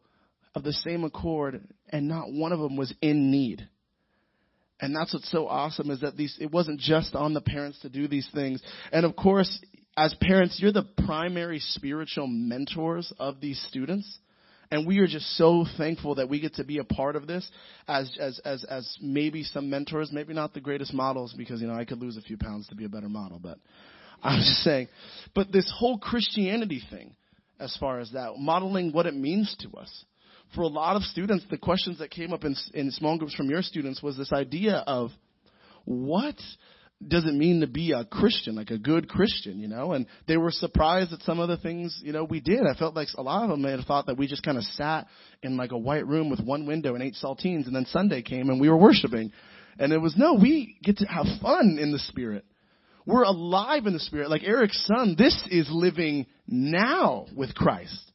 of 0.56 0.64
the 0.64 0.74
same 0.74 1.04
accord, 1.04 1.62
and 1.90 2.08
not 2.08 2.32
one 2.32 2.52
of 2.52 2.60
them 2.60 2.78
was 2.78 2.94
in 3.02 3.32
need. 3.32 3.68
And 4.80 4.96
that's 4.96 5.14
what's 5.14 5.32
so 5.32 5.48
awesome 5.48 5.90
is 5.90 6.02
that 6.02 6.18
these, 6.18 6.38
it 6.40 6.52
wasn't 6.52 6.80
just 6.80 7.16
on 7.16 7.34
the 7.34 7.42
parents 7.42 7.80
to 7.80 7.90
do 7.90 8.08
these 8.08 8.30
things. 8.34 8.62
And 8.92 9.06
of 9.06 9.16
course, 9.16 9.60
as 9.96 10.14
parents, 10.20 10.60
you're 10.60 10.72
the 10.72 10.88
primary 11.06 11.60
spiritual 11.60 12.28
mentors 12.28 13.12
of 13.18 13.40
these 13.40 13.64
students. 13.70 14.20
And 14.74 14.88
we 14.88 14.98
are 14.98 15.06
just 15.06 15.38
so 15.38 15.68
thankful 15.78 16.16
that 16.16 16.30
we 16.30 16.40
get 16.40 16.56
to 16.56 16.64
be 16.64 16.80
a 16.80 16.84
part 16.84 17.16
of 17.16 17.28
this 17.28 17.48
as, 17.88 18.12
as, 18.20 18.40
as, 18.44 18.64
as 18.64 18.98
maybe 19.00 19.44
some 19.44 19.70
mentors, 19.70 20.12
maybe 20.12 20.34
not 20.34 20.56
the 20.56 20.62
greatest 20.62 20.96
models 20.96 21.32
because, 21.38 21.62
you 21.62 21.68
know, 21.68 21.76
I 21.76 21.86
could 21.86 22.00
lose 22.00 22.18
a 22.18 22.22
few 22.22 22.38
pounds 22.38 22.66
to 22.70 22.76
be 22.76 22.84
a 22.84 22.90
better 22.90 23.08
model, 23.08 23.38
but 23.38 23.60
I'm 24.24 24.40
just 24.40 24.64
saying. 24.64 24.88
But 25.36 25.52
this 25.52 25.72
whole 25.78 26.00
Christianity 26.00 26.82
thing, 26.90 27.16
as 27.60 27.78
far 27.80 28.00
as 28.00 28.14
that, 28.14 28.40
modeling 28.40 28.92
what 28.94 29.06
it 29.06 29.14
means 29.14 29.56
to 29.60 29.78
us. 29.78 30.06
For 30.56 30.62
a 30.62 30.68
lot 30.68 30.96
of 30.96 31.04
students, 31.04 31.46
the 31.52 31.58
questions 31.60 32.00
that 32.00 32.10
came 32.10 32.34
up 32.34 32.44
in, 32.44 32.56
in 32.74 32.90
small 32.90 33.20
groups 33.20 33.36
from 33.36 33.52
your 33.52 33.62
students 33.62 34.02
was 34.02 34.18
this 34.18 34.34
idea 34.34 34.78
of 34.88 35.12
what 35.86 36.42
does 37.08 37.26
it 37.26 37.34
mean 37.34 37.62
to 37.62 37.68
be 37.68 37.92
a 37.92 38.06
Christian, 38.06 38.56
like 38.56 38.70
a 38.70 38.78
good 38.78 39.10
Christian, 39.10 39.60
you 39.60 39.68
know? 39.68 39.94
And 39.94 40.06
they 40.28 40.38
were 40.38 40.52
surprised 40.52 41.14
at 41.14 41.22
some 41.22 41.40
of 41.40 41.50
the 41.50 41.58
things, 41.58 42.00
you 42.04 42.12
know, 42.12 42.24
we 42.24 42.40
did. 42.40 42.62
I 42.66 42.78
felt 42.78 42.96
like 42.96 43.08
a 43.18 43.22
lot 43.22 43.44
of 43.44 43.50
them 43.50 43.62
may 43.62 43.72
have 43.72 43.86
thought 43.86 44.08
that 44.08 44.18
we 44.18 44.28
just 44.28 44.44
kind 44.44 44.58
of 44.58 44.64
sat 44.64 45.08
in 45.42 45.58
like 45.58 45.72
a 45.72 45.78
white 45.78 46.08
room 46.08 46.30
with 46.30 46.40
one 46.40 46.66
window 46.66 46.96
and 46.96 47.04
ate 47.04 47.16
saltines 47.22 47.68
and 47.68 47.76
then 47.76 47.86
Sunday 47.86 48.22
came 48.22 48.50
and 48.50 48.60
we 48.60 48.70
were 48.70 48.78
worshiping. 48.78 49.32
And 49.80 49.92
it 49.92 49.98
was, 49.98 50.16
no, 50.18 50.36
we 50.36 50.78
get 50.84 50.98
to 50.98 51.06
have 51.06 51.26
fun 51.42 51.78
in 51.80 51.92
the 51.92 52.00
Spirit. 52.00 52.46
We're 53.06 53.24
alive 53.24 53.86
in 53.86 53.94
the 53.94 54.00
Spirit. 54.00 54.30
Like 54.30 54.44
Eric's 54.44 54.86
son, 54.88 55.16
this 55.18 55.38
is 55.50 55.68
living 55.72 56.26
now 56.48 57.26
with 57.36 57.54
Christ. 57.56 58.12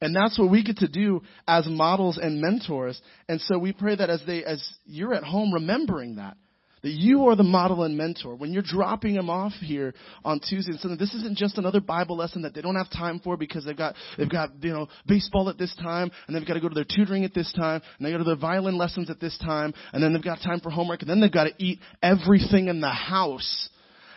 And 0.00 0.14
that's 0.14 0.38
what 0.38 0.50
we 0.50 0.62
get 0.62 0.78
to 0.78 0.88
do 0.88 1.22
as 1.48 1.66
models 1.66 2.18
and 2.18 2.40
mentors. 2.40 3.00
And 3.28 3.40
so 3.40 3.58
we 3.58 3.72
pray 3.72 3.96
that 3.96 4.10
as 4.10 4.22
they, 4.26 4.44
as 4.44 4.62
you're 4.84 5.14
at 5.14 5.24
home 5.24 5.52
remembering 5.52 6.16
that, 6.16 6.36
that 6.82 6.90
you 6.90 7.26
are 7.28 7.36
the 7.36 7.42
model 7.42 7.84
and 7.84 7.96
mentor. 7.96 8.34
When 8.34 8.52
you're 8.52 8.62
dropping 8.62 9.14
them 9.14 9.30
off 9.30 9.52
here 9.52 9.94
on 10.24 10.40
Tuesday 10.40 10.72
and 10.72 10.80
Sunday, 10.80 10.96
this 10.98 11.14
isn't 11.14 11.36
just 11.36 11.58
another 11.58 11.80
Bible 11.80 12.16
lesson 12.16 12.42
that 12.42 12.54
they 12.54 12.60
don't 12.60 12.76
have 12.76 12.90
time 12.90 13.18
for 13.18 13.36
because 13.36 13.64
they've 13.64 13.76
got, 13.76 13.94
they've 14.18 14.28
got, 14.28 14.50
you 14.62 14.72
know, 14.72 14.88
baseball 15.06 15.48
at 15.48 15.58
this 15.58 15.74
time, 15.76 16.10
and 16.26 16.36
they've 16.36 16.46
got 16.46 16.54
to 16.54 16.60
go 16.60 16.68
to 16.68 16.74
their 16.74 16.84
tutoring 16.84 17.24
at 17.24 17.34
this 17.34 17.52
time, 17.54 17.80
and 17.98 18.06
they 18.06 18.10
go 18.10 18.18
to 18.18 18.24
their 18.24 18.36
violin 18.36 18.76
lessons 18.76 19.10
at 19.10 19.20
this 19.20 19.36
time, 19.38 19.72
and 19.92 20.02
then 20.02 20.12
they've 20.12 20.22
got 20.22 20.40
time 20.40 20.60
for 20.60 20.70
homework, 20.70 21.00
and 21.00 21.10
then 21.10 21.20
they've 21.20 21.32
got 21.32 21.44
to 21.44 21.54
eat 21.58 21.78
everything 22.02 22.68
in 22.68 22.80
the 22.80 22.90
house. 22.90 23.68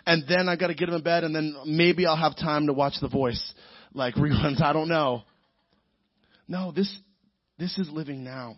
And 0.05 0.23
then 0.27 0.49
I've 0.49 0.59
got 0.59 0.67
to 0.67 0.75
get 0.75 0.87
them 0.87 0.95
in 0.95 1.03
bed, 1.03 1.23
and 1.23 1.35
then 1.35 1.55
maybe 1.65 2.05
I'll 2.05 2.17
have 2.17 2.35
time 2.35 2.67
to 2.67 2.73
watch 2.73 2.95
The 3.01 3.09
Voice, 3.09 3.53
like 3.93 4.15
reruns. 4.15 4.61
I 4.61 4.73
don't 4.73 4.89
know. 4.89 5.23
No, 6.47 6.71
this, 6.71 6.93
this 7.57 7.77
is 7.77 7.89
living 7.89 8.23
now. 8.23 8.57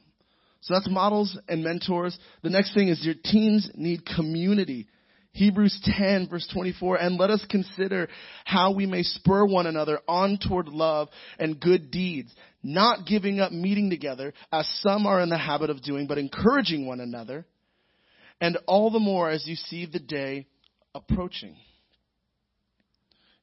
So 0.61 0.75
that's 0.75 0.89
models 0.89 1.37
and 1.47 1.63
mentors. 1.63 2.17
The 2.43 2.49
next 2.49 2.73
thing 2.73 2.87
is 2.87 3.03
your 3.03 3.15
teens 3.15 3.69
need 3.75 4.05
community. 4.05 4.87
Hebrews 5.33 5.79
10 5.97 6.27
verse 6.29 6.47
24, 6.53 6.97
and 6.97 7.17
let 7.17 7.29
us 7.29 7.45
consider 7.49 8.09
how 8.43 8.73
we 8.73 8.85
may 8.85 9.01
spur 9.01 9.45
one 9.45 9.65
another 9.65 9.99
on 10.07 10.37
toward 10.37 10.67
love 10.67 11.07
and 11.39 11.59
good 11.59 11.89
deeds, 11.89 12.33
not 12.61 13.05
giving 13.05 13.39
up 13.39 13.51
meeting 13.51 13.89
together 13.89 14.33
as 14.51 14.67
some 14.81 15.05
are 15.05 15.21
in 15.21 15.29
the 15.29 15.37
habit 15.37 15.69
of 15.69 15.81
doing, 15.81 16.05
but 16.05 16.17
encouraging 16.17 16.85
one 16.85 16.99
another, 16.99 17.45
and 18.41 18.57
all 18.67 18.91
the 18.91 18.99
more 18.99 19.29
as 19.29 19.47
you 19.47 19.55
see 19.55 19.85
the 19.85 19.99
day 19.99 20.47
approaching. 20.93 21.55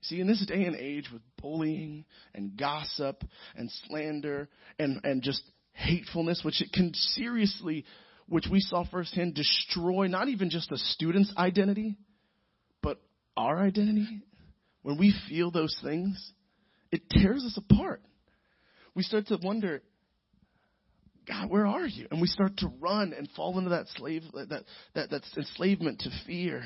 See, 0.02 0.20
in 0.20 0.26
this 0.26 0.44
day 0.46 0.64
and 0.64 0.76
age 0.76 1.08
with 1.12 1.22
bullying 1.40 2.04
and 2.34 2.56
gossip 2.56 3.24
and 3.56 3.70
slander 3.86 4.48
and, 4.78 5.00
and 5.04 5.22
just 5.22 5.42
hatefulness, 5.78 6.42
which 6.44 6.60
it 6.60 6.72
can 6.72 6.92
seriously, 6.92 7.84
which 8.28 8.46
we 8.50 8.60
saw 8.60 8.84
firsthand, 8.84 9.34
destroy 9.34 10.06
not 10.08 10.28
even 10.28 10.50
just 10.50 10.72
a 10.72 10.76
student's 10.76 11.32
identity, 11.36 11.96
but 12.82 13.00
our 13.36 13.58
identity. 13.58 14.22
When 14.82 14.98
we 14.98 15.14
feel 15.28 15.50
those 15.50 15.78
things, 15.82 16.32
it 16.90 17.08
tears 17.10 17.44
us 17.44 17.56
apart. 17.56 18.02
We 18.94 19.02
start 19.02 19.26
to 19.28 19.38
wonder, 19.42 19.82
God, 21.26 21.50
where 21.50 21.66
are 21.66 21.86
you? 21.86 22.08
And 22.10 22.20
we 22.20 22.26
start 22.26 22.56
to 22.58 22.72
run 22.80 23.12
and 23.16 23.28
fall 23.36 23.58
into 23.58 23.70
that 23.70 23.86
slave 23.96 24.22
that 24.34 24.64
that 24.94 25.10
that's 25.10 25.36
enslavement 25.36 26.00
to 26.00 26.10
fear. 26.26 26.64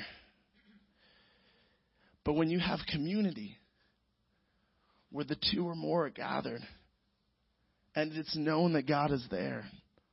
But 2.23 2.33
when 2.33 2.49
you 2.49 2.59
have 2.59 2.79
community 2.89 3.57
where 5.11 5.25
the 5.25 5.37
two 5.51 5.67
or 5.67 5.75
more 5.75 6.05
are 6.05 6.09
gathered, 6.09 6.61
and 7.95 8.11
it's 8.13 8.35
known 8.35 8.73
that 8.73 8.87
God 8.87 9.11
is 9.11 9.25
there, 9.29 9.65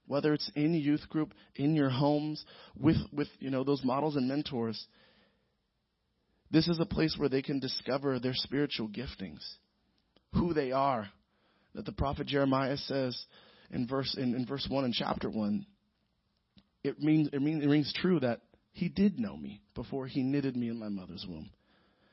whether 0.07 0.33
it's 0.35 0.51
in 0.55 0.75
youth 0.75 1.09
group, 1.09 1.33
in 1.55 1.75
your 1.75 1.90
homes, 1.90 2.45
with, 2.77 2.97
with 3.12 3.29
you 3.38 3.51
know, 3.51 3.64
those 3.64 3.85
models 3.85 4.16
and 4.16 4.29
mentors, 4.29 4.87
this 6.51 6.69
is 6.69 6.79
a 6.81 6.87
place 6.87 7.14
where 7.16 7.29
they 7.29 7.43
can 7.43 7.61
discover 7.61 8.19
their 8.19 8.35
spiritual 8.35 8.88
giftings, 8.88 9.43
who 10.35 10.53
they 10.53 10.73
are. 10.73 11.09
That 11.75 11.85
the 11.85 11.93
prophet 11.93 12.27
Jeremiah 12.27 12.77
says 12.77 13.25
in 13.71 13.87
verse 13.87 14.16
in, 14.19 14.35
in 14.35 14.45
verse 14.45 14.66
one 14.69 14.85
in 14.85 14.93
chapter 14.93 15.31
one, 15.31 15.64
it 16.83 16.99
means 16.99 17.29
it 17.33 17.40
means 17.40 17.62
it 17.62 17.69
rings 17.69 17.93
true 17.97 18.19
that 18.21 18.40
he 18.73 18.88
did 18.88 19.21
know 19.21 19.37
me 19.37 19.62
before 19.77 20.09
he 20.09 20.25
knitted 20.25 20.57
me 20.57 20.69
in 20.69 20.81
my 20.81 20.88
mother's 20.88 21.25
womb. 21.29 21.49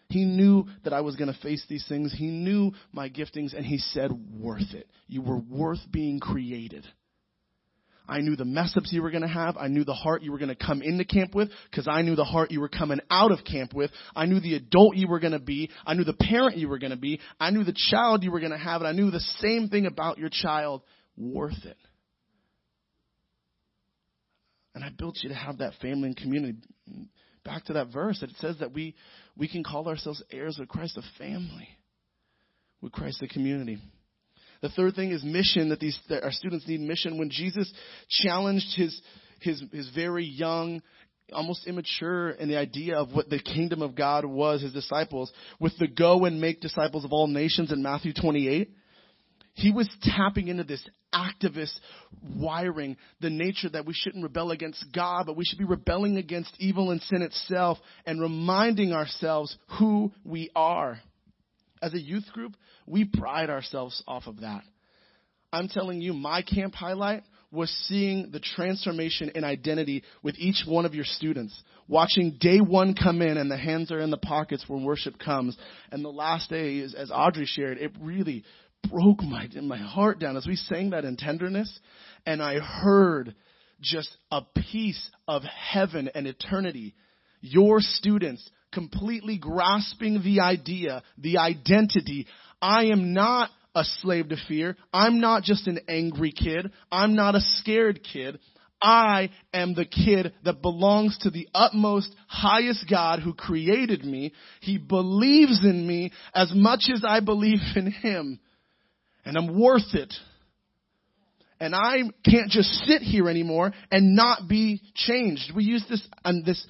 He 0.10 0.24
knew 0.24 0.66
that 0.84 0.94
I 0.94 1.02
was 1.02 1.16
going 1.18 1.34
to 1.34 1.40
face 1.42 1.66
these 1.68 1.86
things. 1.88 2.14
He 2.18 2.28
knew 2.28 2.72
my 2.94 3.10
giftings 3.10 3.56
and 3.56 3.66
he 3.66 3.78
said, 3.78 4.12
worth 4.12 4.74
it. 4.74 4.88
You 5.08 5.22
were 5.22 5.38
worth 5.38 5.80
being 5.92 6.20
created. 6.20 6.86
I 8.10 8.22
knew 8.22 8.38
the 8.38 8.46
mess 8.46 8.74
ups 8.78 8.94
you 8.94 9.02
were 9.02 9.12
going 9.12 9.24
to 9.24 9.28
have. 9.28 9.58
I 9.58 9.68
knew 9.68 9.84
the 9.84 9.94
heart 9.94 10.24
you 10.24 10.32
were 10.32 10.38
going 10.38 10.48
to 10.48 10.56
come 10.56 10.82
into 10.82 11.04
camp 11.04 11.36
with 11.36 11.50
because 11.70 11.90
I 11.90 12.04
knew 12.04 12.16
the 12.16 12.24
heart 12.24 12.52
you 12.52 12.62
were 12.62 12.70
coming 12.70 13.02
out 13.10 13.32
of 13.32 13.44
camp 13.44 13.74
with. 13.74 13.92
I 14.16 14.28
knew 14.28 14.40
the 14.40 14.56
adult 14.56 14.96
you 14.96 15.10
were 15.10 15.20
going 15.20 15.34
to 15.34 15.40
be. 15.40 15.70
I 15.86 15.94
knew 15.94 16.06
the 16.06 16.14
parent 16.14 16.56
you 16.56 16.70
were 16.70 16.80
going 16.80 16.92
to 16.92 16.98
be. 16.98 17.20
I 17.38 17.50
knew 17.50 17.66
the 17.66 17.76
child 17.90 18.24
you 18.24 18.32
were 18.32 18.40
going 18.40 18.54
to 18.54 18.58
have. 18.58 18.82
And 18.82 18.88
I 18.88 18.94
knew 18.94 19.12
the 19.12 19.20
same 19.40 19.68
thing 19.68 19.88
about 19.88 20.18
your 20.18 20.30
child. 20.32 20.84
Worth 21.18 21.66
it. 21.66 21.78
And 24.74 24.86
I 24.86 24.90
built 24.90 25.18
you 25.22 25.30
to 25.30 25.36
have 25.36 25.58
that 25.58 25.74
family 25.82 26.08
and 26.08 26.16
community. 26.16 26.60
Back 27.48 27.64
to 27.66 27.74
that 27.74 27.94
verse 27.94 28.20
that 28.20 28.30
it 28.30 28.36
says 28.42 28.58
that 28.60 28.74
we, 28.74 28.94
we 29.38 29.48
can 29.48 29.64
call 29.64 29.88
ourselves 29.88 30.22
heirs 30.30 30.60
of 30.60 30.68
Christ, 30.68 30.98
a 30.98 31.02
family, 31.18 31.70
with 32.82 32.92
Christ, 32.92 33.22
a 33.22 33.28
community. 33.30 33.80
The 34.62 34.68
third 34.68 34.96
thing 34.96 35.12
is 35.12 35.24
mission 35.24 35.70
that 35.70 35.80
these 35.80 35.98
that 36.10 36.24
our 36.24 36.32
students 36.32 36.68
need 36.68 36.82
mission. 36.82 37.18
When 37.18 37.30
Jesus 37.30 37.72
challenged 38.10 38.76
his 38.76 39.02
his 39.40 39.64
his 39.72 39.90
very 39.96 40.26
young, 40.26 40.82
almost 41.32 41.68
immature 41.68 42.32
in 42.32 42.50
the 42.50 42.58
idea 42.58 42.98
of 42.98 43.14
what 43.14 43.30
the 43.30 43.40
kingdom 43.40 43.82
of 43.82 43.96
God 43.96 44.26
was, 44.26 44.62
his 44.62 44.74
disciples, 44.74 45.32
with 45.58 45.72
the 45.80 45.88
go 45.88 46.26
and 46.26 46.42
make 46.42 46.60
disciples 46.60 47.06
of 47.06 47.14
all 47.14 47.28
nations 47.28 47.72
in 47.72 47.82
Matthew 47.82 48.12
28, 48.12 48.72
he 49.58 49.72
was 49.72 49.90
tapping 50.04 50.50
into 50.50 50.64
this 50.64 50.88
activist 51.14 51.80
wiring, 52.36 52.96
the 53.22 53.30
nature 53.32 53.68
that 53.70 53.88
we 53.88 53.94
shouldn't 53.96 54.24
rebel 54.24 54.52
against 54.52 54.86
God, 54.94 55.26
but 55.26 55.36
we 55.36 55.46
should 55.46 55.58
be 55.58 55.66
rebelling 55.66 56.18
against 56.18 56.54
evil 56.60 56.92
and 56.92 57.02
sin 57.02 57.24
itself 57.24 57.80
and 58.06 58.22
reminding 58.22 58.94
ourselves 58.94 59.58
who 59.80 60.12
we 60.24 60.52
are. 60.56 61.00
As 61.82 61.96
a 61.96 62.00
youth 62.00 62.26
group, 62.34 62.56
we 62.86 63.06
pride 63.06 63.50
ourselves 63.50 64.04
off 64.08 64.28
of 64.28 64.42
that. 64.42 64.62
I'm 65.52 65.70
telling 65.70 66.02
you, 66.02 66.14
my 66.14 66.44
camp 66.44 66.76
highlight 66.76 67.24
was 67.52 67.72
seeing 67.88 68.30
the 68.32 68.40
transformation 68.40 69.32
in 69.34 69.44
identity 69.44 70.04
with 70.22 70.36
each 70.38 70.66
one 70.68 70.86
of 70.86 70.94
your 70.94 71.06
students. 71.06 71.64
Watching 71.88 72.38
day 72.40 72.60
one 72.60 72.94
come 72.94 73.22
in 73.22 73.38
and 73.38 73.50
the 73.50 73.58
hands 73.58 73.92
are 73.92 74.02
in 74.02 74.12
the 74.12 74.18
pockets 74.18 74.66
when 74.68 74.84
worship 74.84 75.18
comes. 75.18 75.58
And 75.92 76.04
the 76.04 76.10
last 76.10 76.50
day, 76.50 76.76
is, 76.76 76.94
as 76.94 77.10
Audrey 77.10 77.46
shared, 77.48 77.78
it 77.78 77.94
really 78.00 78.44
broke 78.90 79.22
my, 79.22 79.48
my 79.62 79.78
heart 79.78 80.20
down 80.20 80.38
as 80.38 80.48
we 80.48 80.56
sang 80.56 80.92
that 80.92 81.06
in 81.06 81.18
tenderness. 81.18 81.80
And 82.26 82.42
I 82.42 82.60
heard 82.60 83.36
just 83.82 84.10
a 84.32 84.42
piece 84.72 85.10
of 85.28 85.44
heaven 85.44 86.10
and 86.14 86.28
eternity. 86.28 86.96
Your 87.42 87.80
students 87.80 88.50
completely 88.72 89.38
grasping 89.38 90.22
the 90.24 90.42
idea, 90.42 91.04
the 91.18 91.38
identity. 91.38 92.28
I 92.62 92.86
am 92.86 93.14
not 93.14 93.50
a 93.76 93.84
slave 94.02 94.30
to 94.30 94.38
fear. 94.48 94.76
I'm 94.92 95.20
not 95.20 95.44
just 95.44 95.68
an 95.68 95.80
angry 95.88 96.32
kid. 96.32 96.72
I'm 96.92 97.16
not 97.16 97.36
a 97.36 97.42
scared 97.42 98.02
kid. 98.04 98.40
I 98.82 99.32
am 99.54 99.74
the 99.74 99.86
kid 99.86 100.34
that 100.44 100.62
belongs 100.62 101.18
to 101.20 101.32
the 101.32 101.48
utmost 101.54 102.14
highest 102.28 102.86
God 102.90 103.22
who 103.22 103.34
created 103.34 104.04
me. 104.06 104.34
He 104.62 104.78
believes 104.78 105.64
in 105.64 105.88
me 105.88 106.12
as 106.34 106.52
much 106.54 106.86
as 106.94 107.04
I 107.08 107.20
believe 107.20 107.60
in 107.76 107.92
him. 107.92 108.40
And 109.28 109.38
I'm 109.38 109.60
worth 109.60 109.94
it. 109.94 110.14
And 111.60 111.76
I 111.76 111.98
can't 112.24 112.50
just 112.50 112.70
sit 112.86 113.02
here 113.02 113.30
anymore 113.30 113.74
and 113.92 114.16
not 114.16 114.48
be 114.48 114.82
changed. 114.96 115.52
We 115.56 115.64
use 115.64 115.84
this, 115.90 116.08
and 116.24 116.46
this, 116.46 116.66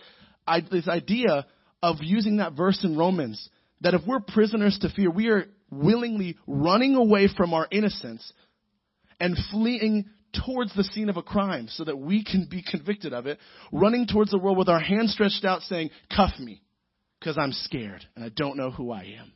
this 0.72 0.88
idea 0.88 1.46
of 1.84 1.98
using 2.02 2.38
that 2.38 2.54
verse 2.54 2.84
in 2.84 2.98
Romans 2.98 3.50
that 3.82 3.94
if 3.94 4.02
we're 4.08 4.22
prisoners 4.22 4.78
to 4.82 4.90
fear, 4.90 5.12
we 5.12 5.28
are 5.28 5.46
willingly 5.70 6.38
running 6.48 6.96
away 6.96 7.28
from 7.36 7.54
our 7.54 7.68
innocence 7.70 8.34
and 9.20 9.38
fleeing 9.52 10.06
towards 10.46 10.74
the 10.76 10.84
scene 10.84 11.10
of 11.10 11.18
a 11.18 11.24
crime 11.24 11.68
so 11.70 11.84
that 11.84 11.98
we 11.98 12.24
can 12.24 12.48
be 12.50 12.64
convicted 12.64 13.14
of 13.14 13.28
it, 13.28 13.38
running 13.72 14.08
towards 14.08 14.32
the 14.32 14.40
world 14.40 14.58
with 14.58 14.70
our 14.70 14.80
hands 14.80 15.14
stretched 15.14 15.46
out 15.46 15.62
saying, 15.64 15.90
cuff 16.16 16.32
me, 16.40 16.62
because 17.20 17.38
I'm 17.38 17.52
scared 17.52 18.06
and 18.16 18.24
I 18.26 18.30
don't 18.30 18.58
know 18.58 18.72
who 18.72 18.92
I 18.92 19.16
am. 19.20 19.34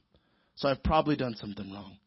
So 0.55 0.69
I've 0.69 0.84
probably 0.84 1.15
done 1.15 1.36
something 1.36 1.71
wrong. 1.71 1.97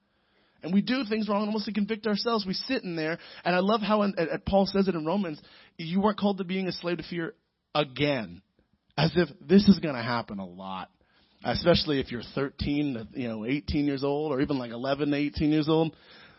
And 0.65 0.73
we 0.73 0.81
do 0.81 1.05
things 1.05 1.29
wrong 1.29 1.47
almost 1.47 1.67
to 1.67 1.73
convict 1.73 2.07
ourselves. 2.07 2.47
We 2.47 2.55
sit 2.55 2.83
in 2.83 2.97
there, 2.97 3.19
and 3.45 3.55
I 3.55 3.59
love 3.59 3.83
how 3.83 4.03
in, 4.03 4.15
at, 4.19 4.31
at 4.31 4.47
Paul 4.47 4.65
says 4.65 4.89
it 4.89 4.95
in 4.95 5.05
Romans, 5.05 5.41
you 5.77 6.01
weren't 6.01 6.19
called 6.19 6.39
to 6.39 6.45
being 6.45 6.67
a 6.67 6.73
slave 6.73 6.97
to 6.97 7.03
fear 7.03 7.35
again. 7.75 8.41
As 8.97 9.13
if 9.15 9.29
this 9.47 9.69
is 9.69 9.79
going 9.81 9.95
to 9.95 10.03
happen 10.03 10.39
a 10.39 10.47
lot. 10.47 10.91
Especially 11.45 12.01
if 12.01 12.11
you're 12.11 12.23
13 12.35 12.95
to, 12.95 13.21
you 13.21 13.29
know, 13.29 13.45
18 13.45 13.85
years 13.85 14.03
old, 14.03 14.33
or 14.33 14.41
even 14.41 14.59
like 14.59 14.71
11 14.71 15.11
to 15.11 15.17
18 15.17 15.53
years 15.53 15.69
old. 15.69 15.95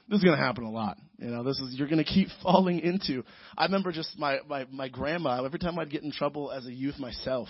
This 0.09 0.17
is 0.17 0.23
going 0.23 0.37
to 0.37 0.43
happen 0.43 0.63
a 0.63 0.71
lot. 0.71 0.97
You 1.19 1.29
know, 1.29 1.43
this 1.43 1.59
is, 1.59 1.75
you're 1.75 1.87
going 1.87 2.03
to 2.03 2.11
keep 2.11 2.29
falling 2.43 2.79
into. 2.79 3.23
I 3.55 3.65
remember 3.65 3.91
just 3.91 4.17
my, 4.17 4.39
my, 4.49 4.65
my 4.71 4.89
grandma, 4.89 5.45
every 5.45 5.59
time 5.59 5.77
I'd 5.77 5.91
get 5.91 6.01
in 6.01 6.11
trouble 6.11 6.51
as 6.51 6.65
a 6.65 6.73
youth 6.73 6.97
myself, 6.97 7.47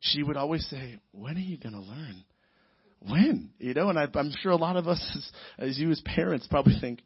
she 0.00 0.22
would 0.22 0.36
always 0.36 0.68
say, 0.68 0.98
when 1.12 1.36
are 1.36 1.40
you 1.40 1.56
going 1.56 1.74
to 1.74 1.80
learn? 1.80 2.24
When? 3.08 3.50
You 3.58 3.74
know, 3.74 3.88
and 3.88 3.98
I, 3.98 4.06
I'm 4.14 4.32
sure 4.40 4.52
a 4.52 4.56
lot 4.56 4.76
of 4.76 4.88
us, 4.88 5.00
as, 5.14 5.70
as 5.70 5.78
you 5.78 5.90
as 5.90 6.00
parents, 6.00 6.46
probably 6.48 6.78
think, 6.80 7.02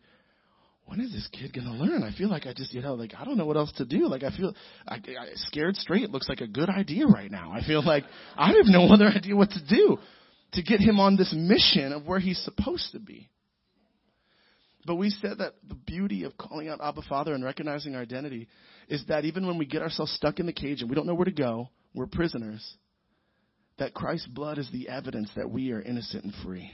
when 0.87 1.01
is 1.01 1.13
this 1.13 1.29
kid 1.33 1.53
going 1.53 1.67
to 1.67 1.85
learn? 1.85 2.03
I 2.03 2.13
feel 2.17 2.29
like 2.29 2.47
I 2.47 2.53
just, 2.53 2.75
you 2.75 2.83
know, 2.83 2.95
like 2.95 3.13
I 3.17 3.25
don't 3.25 3.37
know 3.37 3.47
what 3.47 3.57
else 3.57 3.73
to 3.77 3.85
do. 3.85 4.09
Like 4.09 4.25
I 4.25 4.37
feel, 4.37 4.55
I, 4.89 4.97
I 4.97 5.29
scared 5.35 5.77
straight 5.77 6.11
looks 6.11 6.29
like 6.29 6.41
a 6.41 6.49
good 6.49 6.69
idea 6.69 7.07
right 7.07 7.31
now. 7.31 7.53
I 7.53 7.65
feel 7.65 7.85
like 7.85 8.05
I 8.37 8.49
have 8.49 8.67
no 8.67 8.93
other 8.93 9.07
idea 9.17 9.37
what 9.37 9.51
to 9.51 9.65
do 9.69 9.99
to 10.55 10.63
get 10.63 10.81
him 10.81 10.99
on 10.99 11.17
this 11.17 11.33
mission 11.33 11.93
of 11.93 12.07
where 12.07 12.19
he's 12.19 12.43
supposed 12.45 12.91
to 12.93 12.99
be. 12.99 13.31
But 14.85 14.97
we 14.97 15.11
said 15.11 15.39
that 15.39 15.55
the 15.69 15.75
beauty 15.75 16.25
of 16.25 16.37
calling 16.37 16.69
out 16.69 16.81
Abba 16.83 17.03
Father 17.03 17.35
and 17.35 17.45
recognizing 17.45 17.95
our 17.95 18.03
identity 18.03 18.49
is 18.89 19.05
that 19.07 19.25
even 19.25 19.47
when 19.47 19.59
we 19.59 19.67
get 19.67 19.83
ourselves 19.83 20.13
stuck 20.13 20.41
in 20.41 20.47
the 20.47 20.53
cage 20.53 20.81
and 20.81 20.91
we 20.91 20.97
don't 20.97 21.07
know 21.07 21.15
where 21.15 21.27
to 21.27 21.31
go, 21.31 21.69
we're 21.95 22.07
prisoners 22.07 22.77
that 23.81 23.95
Christ's 23.95 24.29
blood 24.29 24.59
is 24.59 24.71
the 24.71 24.89
evidence 24.89 25.29
that 25.35 25.51
we 25.51 25.73
are 25.73 25.83
innocent 25.83 26.23
and 26.25 26.35
free. 26.45 26.71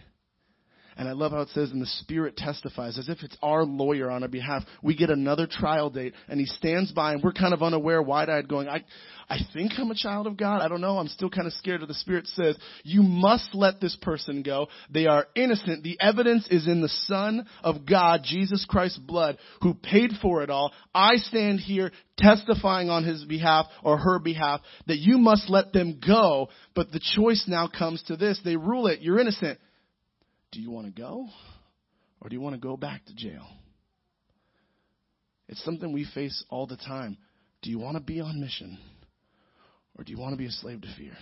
And 0.98 1.08
I 1.08 1.12
love 1.12 1.32
how 1.32 1.42
it 1.42 1.50
says, 1.50 1.70
and 1.72 1.82
the 1.82 1.86
Spirit 1.86 2.36
testifies, 2.38 2.98
as 2.98 3.10
if 3.10 3.22
it's 3.22 3.36
our 3.42 3.64
lawyer 3.64 4.10
on 4.10 4.22
our 4.22 4.28
behalf. 4.30 4.62
We 4.82 4.96
get 4.96 5.10
another 5.10 5.46
trial 5.46 5.90
date, 5.90 6.14
and 6.26 6.40
he 6.40 6.46
stands 6.46 6.90
by, 6.90 7.12
and 7.12 7.22
we're 7.22 7.32
kind 7.32 7.52
of 7.52 7.62
unaware, 7.62 8.00
wide-eyed, 8.00 8.48
going, 8.48 8.66
I, 8.66 8.82
I 9.28 9.38
think 9.52 9.72
I'm 9.76 9.90
a 9.90 9.94
child 9.94 10.26
of 10.26 10.38
God. 10.38 10.62
I 10.62 10.68
don't 10.68 10.80
know. 10.80 10.96
I'm 10.96 11.08
still 11.08 11.28
kind 11.28 11.46
of 11.46 11.52
scared. 11.52 11.82
Of 11.82 11.88
the 11.88 11.94
Spirit 11.94 12.26
says, 12.28 12.56
you 12.82 13.02
must 13.02 13.54
let 13.54 13.78
this 13.78 13.94
person 14.00 14.42
go. 14.42 14.68
They 14.88 15.06
are 15.06 15.26
innocent. 15.34 15.82
The 15.82 16.00
evidence 16.00 16.48
is 16.50 16.66
in 16.66 16.80
the 16.80 16.88
Son 16.88 17.46
of 17.62 17.84
God, 17.84 18.22
Jesus 18.24 18.64
Christ's 18.66 18.98
blood, 18.98 19.36
who 19.60 19.74
paid 19.74 20.12
for 20.22 20.42
it 20.42 20.48
all. 20.48 20.72
I 20.94 21.16
stand 21.16 21.60
here 21.60 21.92
testifying 22.16 22.88
on 22.88 23.04
his 23.04 23.22
behalf 23.24 23.66
or 23.82 23.98
her 23.98 24.18
behalf 24.18 24.62
that 24.86 24.96
you 24.96 25.18
must 25.18 25.50
let 25.50 25.74
them 25.74 26.00
go. 26.06 26.48
But 26.74 26.90
the 26.90 27.02
choice 27.16 27.44
now 27.46 27.68
comes 27.68 28.02
to 28.04 28.16
this. 28.16 28.40
They 28.42 28.56
rule 28.56 28.86
it. 28.86 29.02
You're 29.02 29.20
innocent. 29.20 29.58
Do 30.52 30.60
you 30.60 30.70
want 30.70 30.86
to 30.86 30.92
go? 30.92 31.28
Or 32.20 32.28
do 32.28 32.34
you 32.34 32.40
want 32.40 32.54
to 32.54 32.60
go 32.60 32.76
back 32.76 33.04
to 33.06 33.14
jail? 33.14 33.46
It's 35.48 35.64
something 35.64 35.92
we 35.92 36.06
face 36.14 36.44
all 36.48 36.66
the 36.66 36.76
time. 36.76 37.18
Do 37.62 37.70
you 37.70 37.78
want 37.78 37.96
to 37.96 38.02
be 38.02 38.20
on 38.20 38.40
mission? 38.40 38.78
Or 39.96 40.04
do 40.04 40.12
you 40.12 40.18
want 40.18 40.32
to 40.32 40.38
be 40.38 40.46
a 40.46 40.50
slave 40.50 40.80
to 40.82 40.94
fear? 40.96 41.16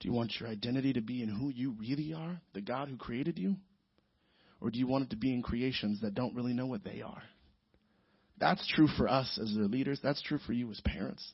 Do 0.00 0.08
you 0.08 0.14
want 0.14 0.32
your 0.38 0.48
identity 0.48 0.92
to 0.94 1.00
be 1.00 1.22
in 1.22 1.28
who 1.28 1.50
you 1.50 1.74
really 1.78 2.12
are, 2.12 2.40
the 2.52 2.60
God 2.60 2.88
who 2.88 2.96
created 2.96 3.38
you? 3.38 3.56
Or 4.60 4.70
do 4.70 4.78
you 4.78 4.86
want 4.86 5.04
it 5.04 5.10
to 5.10 5.16
be 5.16 5.32
in 5.32 5.42
creations 5.42 6.00
that 6.00 6.14
don't 6.14 6.34
really 6.34 6.52
know 6.52 6.66
what 6.66 6.84
they 6.84 7.02
are? 7.02 7.22
That's 8.38 8.66
true 8.74 8.88
for 8.96 9.08
us 9.08 9.38
as 9.40 9.54
their 9.54 9.66
leaders. 9.66 10.00
That's 10.02 10.22
true 10.22 10.38
for 10.46 10.52
you 10.52 10.70
as 10.70 10.80
parents. 10.80 11.24